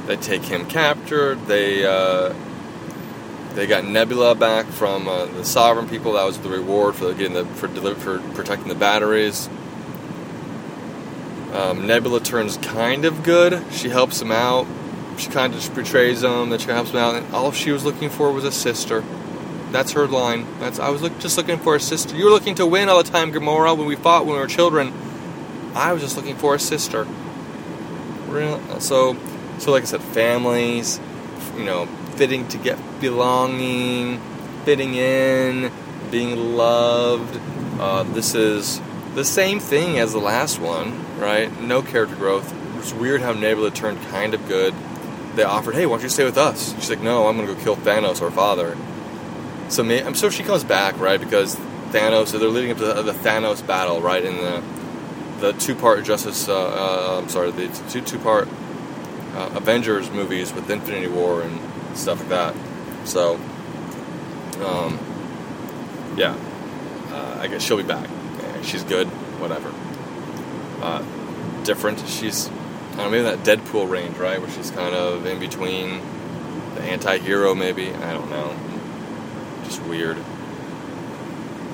they 0.07 0.17
take 0.17 0.43
him 0.43 0.67
captured. 0.67 1.47
They 1.47 1.85
uh, 1.87 2.35
they 3.55 3.67
got 3.67 3.85
Nebula 3.85 4.35
back 4.35 4.67
from 4.67 5.07
uh, 5.07 5.27
the 5.27 5.45
Sovereign 5.45 5.89
people. 5.89 6.15
That 6.15 6.25
was 6.25 6.39
the 6.39 6.49
reward 6.49 6.97
for 6.97 7.13
getting 7.15 7.35
the 7.35 7.45
for 7.45 7.69
deli- 7.69 7.95
for 7.95 8.19
protecting 8.35 8.69
the 8.69 8.75
batteries. 8.75 9.49
Um, 11.53 11.87
Nebula 11.87 12.21
turns 12.21 12.57
kind 12.57 13.05
of 13.05 13.23
good. 13.23 13.63
She 13.73 13.89
helps 13.89 14.21
him 14.21 14.33
out. 14.33 14.67
She 15.19 15.31
kind 15.31 15.55
of 15.55 15.61
just 15.61 15.73
betrays 15.73 16.25
him. 16.25 16.51
Then 16.51 16.59
she 16.59 16.67
helps 16.67 16.91
him 16.91 16.97
out. 16.97 17.15
And 17.15 17.33
all 17.33 17.53
she 17.53 17.71
was 17.71 17.85
looking 17.85 18.11
for 18.11 18.33
was 18.33 18.45
a 18.45 18.51
sister. 18.51 19.05
That's 19.71 19.93
her 19.93 20.09
line. 20.09 20.47
That's 20.59 20.81
I 20.81 20.89
was 20.91 21.03
look, 21.03 21.17
just 21.21 21.37
looking 21.37 21.59
for 21.59 21.77
a 21.77 21.81
sister. 21.81 22.17
You 22.17 22.25
were 22.25 22.31
looking 22.31 22.57
to 22.57 22.67
win 22.67 22.89
all 22.89 23.03
the 23.03 23.09
time, 23.09 23.33
Gamora. 23.33 23.77
When 23.77 23.87
we 23.87 23.95
fought 23.95 24.27
when 24.27 24.35
we 24.35 24.41
were 24.41 24.49
children, 24.49 24.93
I 25.75 25.93
was 25.93 26.03
just 26.03 26.17
looking 26.17 26.37
for 26.37 26.57
a 26.57 26.59
sister. 26.59 27.07
Real, 28.29 28.81
so, 28.81 29.17
so 29.59 29.71
like 29.71 29.83
I 29.85 29.87
said, 29.87 30.01
families, 30.01 30.99
you 31.57 31.65
know, 31.65 31.89
fitting 32.17 32.49
to 32.49 32.59
get 32.59 32.79
belonging, 33.01 34.21
fitting 34.65 34.95
in, 34.95 35.71
being 36.11 36.57
loved. 36.57 37.41
Uh, 37.81 38.03
this 38.05 38.35
is 38.35 38.81
the 39.15 39.25
same 39.25 39.61
thing 39.61 39.99
as 39.99 40.13
the 40.13 40.19
last 40.19 40.59
one, 40.59 41.19
right? 41.19 41.61
No 41.61 41.83
character 41.83 42.17
growth. 42.17 42.53
It's 42.79 42.93
weird 42.93 43.21
how 43.21 43.33
Nebula 43.33 43.71
turned 43.71 44.01
kind 44.09 44.35
of 44.35 44.47
good. 44.49 44.75
They 45.35 45.43
offered, 45.43 45.75
hey, 45.75 45.87
why 45.87 45.97
don't 45.97 46.03
you 46.05 46.09
stay 46.09 46.25
with 46.25 46.39
us? 46.39 46.75
She's 46.75 46.91
like, 46.91 47.01
no, 47.01 47.27
I'm 47.27 47.37
going 47.37 47.49
to 47.49 47.55
go 47.55 47.61
kill 47.61 47.77
Thanos, 47.77 48.23
our 48.23 48.31
father. 48.31 48.77
So 49.69 49.83
may, 49.83 50.03
I'm 50.03 50.15
sure 50.15 50.31
she 50.31 50.43
comes 50.43 50.63
back, 50.63 50.99
right? 51.01 51.19
Because 51.19 51.57
Thanos, 51.91 52.29
so 52.29 52.39
they're 52.39 52.49
leading 52.49 52.73
up 52.73 52.79
to 52.79 52.85
the, 52.85 53.03
the 53.03 53.13
Thanos 53.13 53.67
battle, 53.67 54.01
right? 54.01 54.25
In 54.25 54.37
the 54.37 54.63
the 55.41 55.53
two 55.53 55.75
part 55.75 56.05
Justice, 56.05 56.49
uh, 56.49 56.55
uh, 56.55 57.19
I'm 57.21 57.29
sorry, 57.29 57.51
the 57.51 57.69
two 57.91 58.01
two 58.01 58.19
part 58.19 58.49
uh, 59.35 59.51
Avengers 59.55 60.11
movies 60.11 60.53
with 60.53 60.71
Infinity 60.71 61.09
War 61.09 61.43
and 61.43 61.61
stuff 61.97 62.21
like 62.21 62.29
that. 62.31 62.55
So, 63.05 63.35
um, 64.65 64.99
yeah, 66.17 66.37
uh, 67.11 67.39
I 67.41 67.49
guess 67.49 67.63
she'll 67.63 67.77
be 67.77 67.83
back. 67.83 68.09
She's 68.65 68.83
good, 68.85 69.09
whatever. 69.39 69.73
Uh, 70.81 71.03
different. 71.65 72.01
She's, 72.09 72.49
I 72.49 72.97
don't 72.97 72.97
know, 72.97 73.11
maybe 73.11 73.23
that 73.25 73.39
Deadpool 73.41 73.89
range, 73.89 74.17
right? 74.17 74.41
Where 74.41 74.51
she's 74.51 74.71
kind 74.71 74.95
of 74.95 75.27
in 75.27 75.39
between 75.39 76.01
the 76.75 76.83
anti 76.83 77.19
hero, 77.19 77.55
maybe. 77.55 77.93
I 77.93 78.13
don't 78.13 78.31
know. 78.31 78.57
Just 79.65 79.83
weird. 79.83 80.17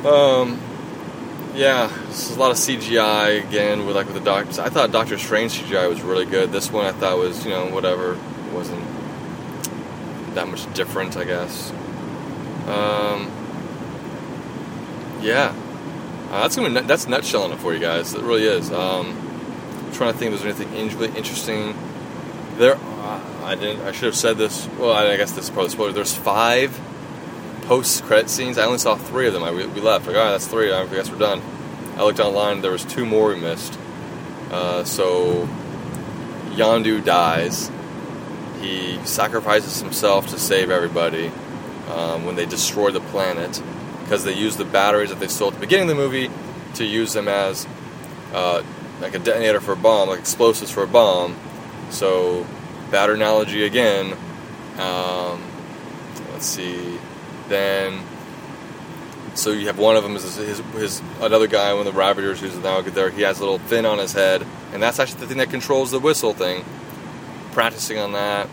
Um, 0.05 0.61
yeah, 1.55 1.89
this 2.09 2.31
is 2.31 2.37
a 2.37 2.41
lot 2.41 2.51
of 2.51 2.57
CGI 2.57 3.47
again 3.47 3.87
with 3.87 3.97
like 3.97 4.07
with 4.07 4.17
the 4.17 4.25
doctors. 4.25 4.59
I 4.59 4.69
thought 4.69 4.93
Doctor 4.93 5.19
Strange 5.19 5.61
CGI 5.61 5.89
was 5.89 6.01
really 6.03 6.27
good. 6.27 6.53
This 6.53 6.71
one 6.71 6.87
I 6.87 6.93
thought 6.93 7.19
was 7.19 7.45
you 7.45 7.51
know 7.51 7.67
whatever, 7.67 8.15
it 8.15 8.53
wasn't 8.53 8.85
that 10.35 10.49
much 10.49 10.73
different, 10.75 11.17
I 11.17 11.25
guess. 11.25 11.71
Um, 12.67 13.31
yeah, 15.23 15.55
uh, 16.31 16.43
that's 16.43 16.57
gonna 16.57 16.83
that's 16.83 17.07
nutshelling 17.07 17.53
it 17.53 17.59
for 17.59 17.75
you 17.75 17.81
guys. 17.81 18.15
It 18.15 18.23
really 18.23 18.45
is. 18.45 18.71
Um, 18.71 19.17
I'm 19.87 19.93
trying 19.93 20.13
to 20.13 20.19
think 20.19 20.33
if 20.33 20.43
there's 20.43 20.61
anything 20.61 20.99
really 20.99 21.17
interesting. 21.17 21.75
There, 22.57 22.77
uh, 22.77 23.21
I 23.45 23.55
didn't. 23.55 23.83
I 23.87 23.93
should 23.93 24.05
have 24.05 24.17
said 24.17 24.37
this. 24.37 24.69
Well, 24.79 24.93
I, 24.93 25.13
I 25.13 25.17
guess 25.17 25.33
this 25.33 25.45
is 25.45 25.51
probably 25.51 25.71
spoiler. 25.71 25.93
There's 25.93 26.15
five 26.15 26.79
post 27.63 28.05
credit 28.05 28.31
scenes. 28.31 28.59
I 28.59 28.65
only 28.65 28.79
saw 28.79 28.97
three 28.97 29.27
of 29.27 29.33
them. 29.33 29.43
I, 29.43 29.51
we, 29.51 29.67
we 29.67 29.81
left. 29.81 30.07
Like, 30.07 30.17
all 30.17 30.25
right, 30.25 30.31
that's 30.33 30.47
three. 30.47 30.73
I 30.73 30.87
guess 30.87 31.11
we're 31.11 31.19
done. 31.19 31.43
I 31.97 32.05
looked 32.05 32.21
online. 32.21 32.61
There 32.61 32.73
was 32.73 32.85
two 32.85 33.05
more 33.07 33.29
we 33.29 33.41
missed. 33.41 33.79
Uh, 34.51 34.85
so 34.85 35.49
Yondu 36.51 37.05
dies. 37.05 37.71
He 38.61 38.99
sacrifices 39.05 39.81
himself 39.81 40.29
to 40.29 40.39
save 40.39 40.71
everybody 40.71 41.29
um, 41.89 42.25
when 42.25 42.37
they 42.37 42.47
destroy 42.47 42.91
the 42.91 43.01
planet 43.01 43.63
because 44.03 44.25
they 44.25 44.35
use 44.35 44.57
the 44.57 44.65
batteries 44.65 45.11
that 45.11 45.21
they 45.21 45.29
stole 45.29 45.49
at 45.49 45.55
the 45.55 45.61
beginning 45.61 45.89
of 45.91 45.97
the 45.97 46.03
movie 46.03 46.31
to 46.75 46.85
use 46.85 47.13
them 47.13 47.29
as 47.29 47.67
uh, 48.33 48.63
like 49.01 49.15
a 49.15 49.19
detonator 49.19 49.61
for 49.61 49.73
a 49.73 49.77
bomb, 49.77 50.09
like 50.09 50.21
explosives 50.21 50.71
for 50.71 50.83
a 50.83 50.87
bomb. 50.87 51.37
So, 51.91 52.47
battery 52.91 53.17
analogy 53.17 53.65
again. 53.65 54.17
Um, 54.79 55.43
let's 56.33 56.47
see. 56.47 56.99
Then, 57.49 58.01
so 59.35 59.51
you 59.51 59.67
have 59.67 59.79
one 59.79 59.97
of 59.97 60.03
them 60.03 60.17
is 60.17 60.37
his, 60.37 60.59
his 60.59 61.03
another 61.21 61.47
guy, 61.47 61.73
one 61.73 61.87
of 61.87 61.93
the 61.93 61.99
Ravagers, 61.99 62.41
who's 62.41 62.57
now 62.59 62.81
there. 62.83 63.11
He 63.11 63.23
has 63.23 63.39
a 63.39 63.43
little 63.43 63.59
fin 63.59 63.87
on 63.87 63.99
his 63.99 64.13
head, 64.13 64.47
and 64.73 64.83
that's 64.83 64.99
actually 65.01 65.21
the 65.21 65.27
thing 65.27 65.39
that 65.39 65.51
controls 65.51 65.91
the 65.91 65.99
whistle 65.99 66.33
thing. 66.33 66.65
Practicing 67.61 67.99
on 67.99 68.13
that. 68.13 68.49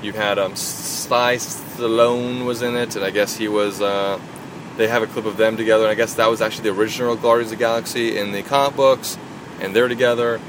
You 0.00 0.12
had 0.12 0.38
um, 0.38 0.54
Sly 0.54 1.38
Stallone 1.38 2.46
was 2.46 2.62
in 2.62 2.76
it, 2.76 2.94
and 2.94 3.04
I 3.04 3.10
guess 3.10 3.36
he 3.36 3.48
was. 3.48 3.82
Uh, 3.82 4.20
they 4.76 4.86
have 4.86 5.02
a 5.02 5.08
clip 5.08 5.24
of 5.24 5.36
them 5.36 5.56
together, 5.56 5.82
and 5.82 5.90
I 5.90 5.96
guess 5.96 6.14
that 6.14 6.30
was 6.30 6.40
actually 6.40 6.70
the 6.70 6.80
original 6.80 7.16
Guardians 7.16 7.50
of 7.50 7.58
the 7.58 7.64
Galaxy 7.64 8.16
in 8.16 8.30
the 8.30 8.44
comic 8.44 8.76
books, 8.76 9.18
and 9.58 9.74
they're 9.74 9.88
together. 9.88 10.40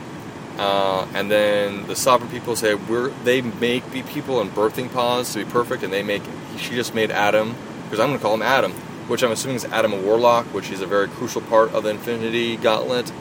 Uh, 0.60 1.08
and 1.16 1.32
then 1.32 1.88
the 1.88 1.96
sovereign 1.96 2.30
people 2.30 2.56
say 2.56 2.76
we're 2.76 3.10
they 3.24 3.42
make 3.42 3.92
be 3.92 4.04
people 4.04 4.40
in 4.40 4.50
birthing 4.50 4.94
pods 4.94 5.34
to 5.34 5.44
be 5.44 5.52
perfect, 5.52 5.82
and 5.82 5.92
they 5.92 6.04
make 6.04 6.22
she 6.60 6.76
just 6.76 6.94
made 6.94 7.10
Adam 7.10 7.56
because 7.86 8.00
I'm 8.00 8.10
going 8.10 8.20
to 8.20 8.24
call 8.24 8.36
him 8.36 8.44
Adam, 8.44 8.72
which 9.08 9.24
I'm 9.24 9.32
assuming 9.32 9.56
is 9.56 9.66
Adam 9.66 10.06
Warlock, 10.06 10.46
which 10.54 10.70
is 10.70 10.82
a 10.82 10.86
very 10.86 11.08
crucial 11.08 11.42
part 11.42 11.72
of 11.72 11.82
the 11.82 11.90
Infinity 11.90 12.56
Gauntlet, 12.58 13.12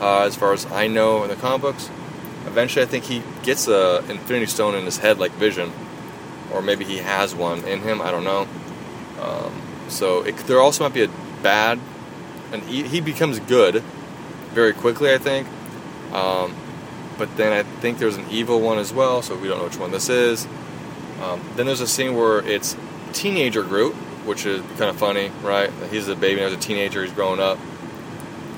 uh, 0.00 0.20
as 0.20 0.36
far 0.36 0.52
as 0.52 0.66
I 0.66 0.86
know 0.86 1.24
in 1.24 1.30
the 1.30 1.34
comic 1.34 1.62
books. 1.62 1.90
Eventually, 2.46 2.84
I 2.84 2.88
think 2.88 3.04
he 3.04 3.22
gets 3.42 3.68
a 3.68 3.98
Infinity 4.08 4.46
Stone 4.46 4.74
in 4.74 4.84
his 4.84 4.98
head, 4.98 5.18
like 5.18 5.32
Vision, 5.32 5.72
or 6.52 6.62
maybe 6.62 6.84
he 6.84 6.98
has 6.98 7.34
one 7.34 7.64
in 7.64 7.80
him. 7.80 8.00
I 8.00 8.10
don't 8.10 8.24
know. 8.24 8.46
Um, 9.20 9.62
so 9.88 10.22
it, 10.22 10.36
there 10.46 10.60
also 10.60 10.84
might 10.84 10.94
be 10.94 11.04
a 11.04 11.08
bad, 11.42 11.78
and 12.52 12.62
he, 12.62 12.82
he 12.84 13.00
becomes 13.00 13.38
good 13.40 13.82
very 14.52 14.72
quickly. 14.72 15.12
I 15.12 15.18
think. 15.18 15.48
Um, 16.12 16.54
but 17.18 17.36
then 17.36 17.52
I 17.52 17.62
think 17.80 17.98
there's 17.98 18.16
an 18.16 18.26
evil 18.30 18.60
one 18.60 18.78
as 18.78 18.92
well, 18.92 19.22
so 19.22 19.36
we 19.36 19.48
don't 19.48 19.58
know 19.58 19.64
which 19.64 19.78
one 19.78 19.90
this 19.90 20.08
is. 20.08 20.46
Um, 21.22 21.40
then 21.56 21.66
there's 21.66 21.80
a 21.80 21.86
scene 21.86 22.14
where 22.14 22.40
it's 22.40 22.76
teenager 23.12 23.62
Groot, 23.62 23.94
which 24.24 24.46
is 24.46 24.60
kind 24.78 24.90
of 24.90 24.96
funny, 24.96 25.30
right? 25.42 25.70
He's 25.90 26.08
a 26.08 26.16
baby, 26.16 26.40
now 26.40 26.48
he's 26.48 26.56
a 26.56 26.60
teenager, 26.60 27.02
he's 27.02 27.12
growing 27.12 27.40
up, 27.40 27.58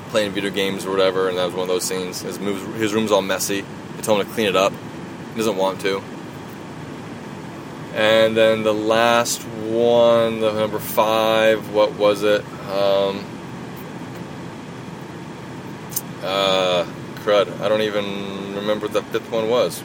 playing 0.09 0.31
video 0.31 0.49
games 0.49 0.85
or 0.85 0.91
whatever, 0.91 1.29
and 1.29 1.37
that 1.37 1.45
was 1.45 1.53
one 1.53 1.63
of 1.63 1.67
those 1.67 1.83
scenes. 1.83 2.21
His, 2.21 2.39
moves, 2.39 2.63
his 2.77 2.93
room's 2.93 3.11
all 3.11 3.21
messy. 3.21 3.63
They 3.97 4.03
told 4.03 4.21
him 4.21 4.27
to 4.27 4.33
clean 4.33 4.47
it 4.47 4.55
up. 4.55 4.71
He 5.31 5.37
doesn't 5.37 5.57
want 5.57 5.81
to. 5.81 6.01
And 7.93 8.37
then 8.37 8.63
the 8.63 8.73
last 8.73 9.41
one, 9.43 10.39
the 10.39 10.53
number 10.53 10.79
five, 10.79 11.73
what 11.73 11.93
was 11.95 12.23
it? 12.23 12.45
Um, 12.69 13.25
uh, 16.23 16.85
crud. 17.17 17.59
I 17.59 17.67
don't 17.67 17.81
even 17.81 18.55
remember 18.55 18.85
what 18.85 18.93
the 18.93 19.01
fifth 19.01 19.31
one 19.31 19.49
was. 19.49 19.83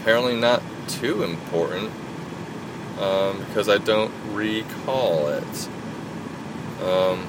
Apparently, 0.00 0.36
not 0.36 0.62
too 0.86 1.22
important 1.22 1.90
um, 3.00 3.38
because 3.46 3.68
I 3.68 3.78
don't 3.78 4.12
recall 4.32 5.28
it. 5.28 5.68
Um, 6.82 7.26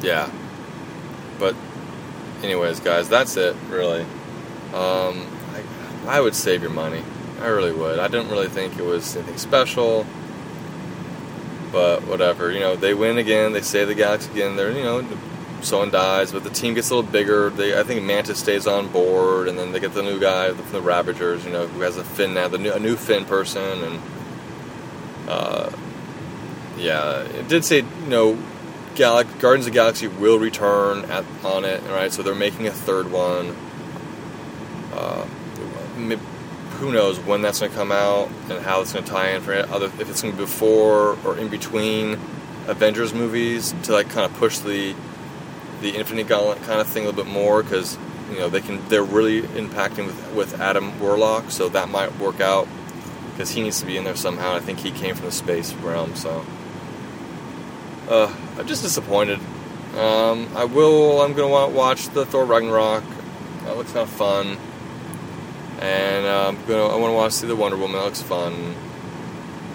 yeah. 0.00 0.30
But, 1.38 1.54
anyways, 2.42 2.80
guys, 2.80 3.08
that's 3.08 3.36
it, 3.36 3.56
really. 3.68 4.02
Um, 4.72 5.26
I, 5.54 5.62
I 6.06 6.20
would 6.20 6.34
save 6.34 6.62
your 6.62 6.70
money. 6.70 7.02
I 7.40 7.48
really 7.48 7.72
would. 7.72 7.98
I 7.98 8.08
didn't 8.08 8.30
really 8.30 8.48
think 8.48 8.78
it 8.78 8.84
was 8.84 9.16
anything 9.16 9.38
special. 9.38 10.06
But 11.72 12.06
whatever, 12.06 12.50
you 12.50 12.60
know, 12.60 12.76
they 12.76 12.94
win 12.94 13.18
again, 13.18 13.52
they 13.52 13.60
save 13.60 13.88
the 13.88 13.94
galaxy 13.94 14.30
again, 14.30 14.56
they're, 14.56 14.70
you 14.70 14.82
know, 14.82 15.06
someone 15.62 15.90
dies, 15.90 16.32
but 16.32 16.44
the 16.44 16.50
team 16.50 16.74
gets 16.74 16.90
a 16.90 16.94
little 16.94 17.10
bigger. 17.10 17.50
They, 17.50 17.78
I 17.78 17.82
think 17.82 18.02
Mantis 18.02 18.38
stays 18.38 18.66
on 18.66 18.88
board, 18.88 19.48
and 19.48 19.58
then 19.58 19.72
they 19.72 19.80
get 19.80 19.92
the 19.92 20.02
new 20.02 20.18
guy 20.20 20.52
from 20.52 20.72
the 20.72 20.80
Ravagers, 20.80 21.44
you 21.44 21.50
know, 21.50 21.66
who 21.66 21.80
has 21.80 21.96
a 21.96 22.04
fin 22.04 22.34
now, 22.34 22.48
the 22.48 22.58
new, 22.58 22.72
a 22.72 22.78
new 22.78 22.96
fin 22.96 23.24
person, 23.24 23.82
and 23.82 24.00
uh, 25.28 25.70
yeah, 26.78 27.22
it 27.22 27.48
did 27.48 27.64
say, 27.64 27.78
you 27.78 28.08
know, 28.08 28.38
Gal- 28.96 29.22
Guardians 29.24 29.66
of 29.66 29.72
the 29.72 29.78
Galaxy 29.78 30.08
will 30.08 30.38
return 30.38 31.04
at, 31.04 31.24
on 31.44 31.64
it, 31.64 31.82
right? 31.84 32.12
So 32.12 32.22
they're 32.22 32.34
making 32.34 32.66
a 32.66 32.72
third 32.72 33.12
one. 33.12 33.54
Uh, 34.92 35.26
who 36.78 36.92
knows 36.92 37.18
when 37.20 37.42
that's 37.42 37.60
going 37.60 37.70
to 37.70 37.76
come 37.76 37.92
out 37.92 38.28
and 38.50 38.64
how 38.64 38.80
it's 38.80 38.92
going 38.92 39.04
to 39.04 39.10
tie 39.10 39.30
in 39.30 39.42
for. 39.42 39.54
Other 39.54 39.86
if 39.86 40.10
it's 40.10 40.22
going 40.22 40.34
to 40.34 40.38
be 40.38 40.44
before 40.44 41.16
or 41.24 41.38
in 41.38 41.48
between 41.48 42.18
Avengers 42.66 43.14
movies 43.14 43.74
to 43.84 43.92
like 43.92 44.10
kind 44.10 44.30
of 44.30 44.36
push 44.38 44.58
the 44.58 44.94
the 45.80 45.96
Infinity 45.96 46.28
Gauntlet 46.28 46.62
kind 46.62 46.80
of 46.80 46.86
thing 46.86 47.04
a 47.04 47.06
little 47.06 47.24
bit 47.24 47.32
more 47.32 47.62
because 47.62 47.96
you 48.30 48.38
know 48.38 48.48
they 48.48 48.60
can 48.60 48.86
they're 48.88 49.04
really 49.04 49.42
impacting 49.42 50.06
with 50.06 50.32
with 50.34 50.60
Adam 50.60 50.98
Warlock, 51.00 51.50
so 51.50 51.68
that 51.70 51.88
might 51.88 52.18
work 52.18 52.40
out 52.40 52.68
because 53.32 53.50
he 53.50 53.62
needs 53.62 53.80
to 53.80 53.86
be 53.86 53.96
in 53.96 54.04
there 54.04 54.16
somehow. 54.16 54.54
I 54.54 54.60
think 54.60 54.78
he 54.80 54.90
came 54.90 55.14
from 55.14 55.26
the 55.26 55.32
space 55.32 55.72
realm, 55.74 56.14
so 56.14 56.44
uh, 58.08 58.34
I'm 58.58 58.66
just 58.66 58.82
disappointed. 58.82 59.38
Um, 59.96 60.48
I 60.54 60.64
will. 60.64 61.22
I'm 61.22 61.32
gonna 61.32 61.48
want 61.48 61.72
to 61.72 61.76
watch 61.76 62.08
the 62.10 62.26
Thor 62.26 62.44
Ragnarok. 62.44 63.04
That 63.64 63.76
looks 63.76 63.92
kind 63.92 64.02
of 64.02 64.10
fun, 64.10 64.58
and 65.80 66.26
uh, 66.26 66.48
I'm 66.48 66.64
gonna. 66.66 66.86
I 66.86 66.96
want 66.96 67.10
to 67.10 67.16
watch 67.16 67.32
see 67.32 67.46
the 67.46 67.56
Wonder 67.56 67.76
Woman. 67.76 67.96
That 67.96 68.04
looks 68.04 68.22
fun. 68.22 68.74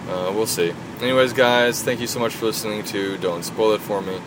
Uh, 0.07 0.31
we'll 0.33 0.47
see. 0.47 0.73
Anyways, 1.01 1.33
guys, 1.33 1.81
thank 1.81 1.99
you 1.99 2.07
so 2.07 2.19
much 2.19 2.35
for 2.35 2.45
listening 2.45 2.83
to 2.85 3.17
Don't 3.17 3.43
Spoil 3.43 3.73
It 3.73 3.81
For 3.81 4.01
Me. 4.01 4.19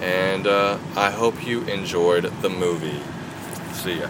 And 0.00 0.46
uh, 0.46 0.78
I 0.96 1.10
hope 1.10 1.46
you 1.46 1.62
enjoyed 1.62 2.24
the 2.42 2.48
movie. 2.48 3.00
See 3.74 4.00
ya. 4.00 4.08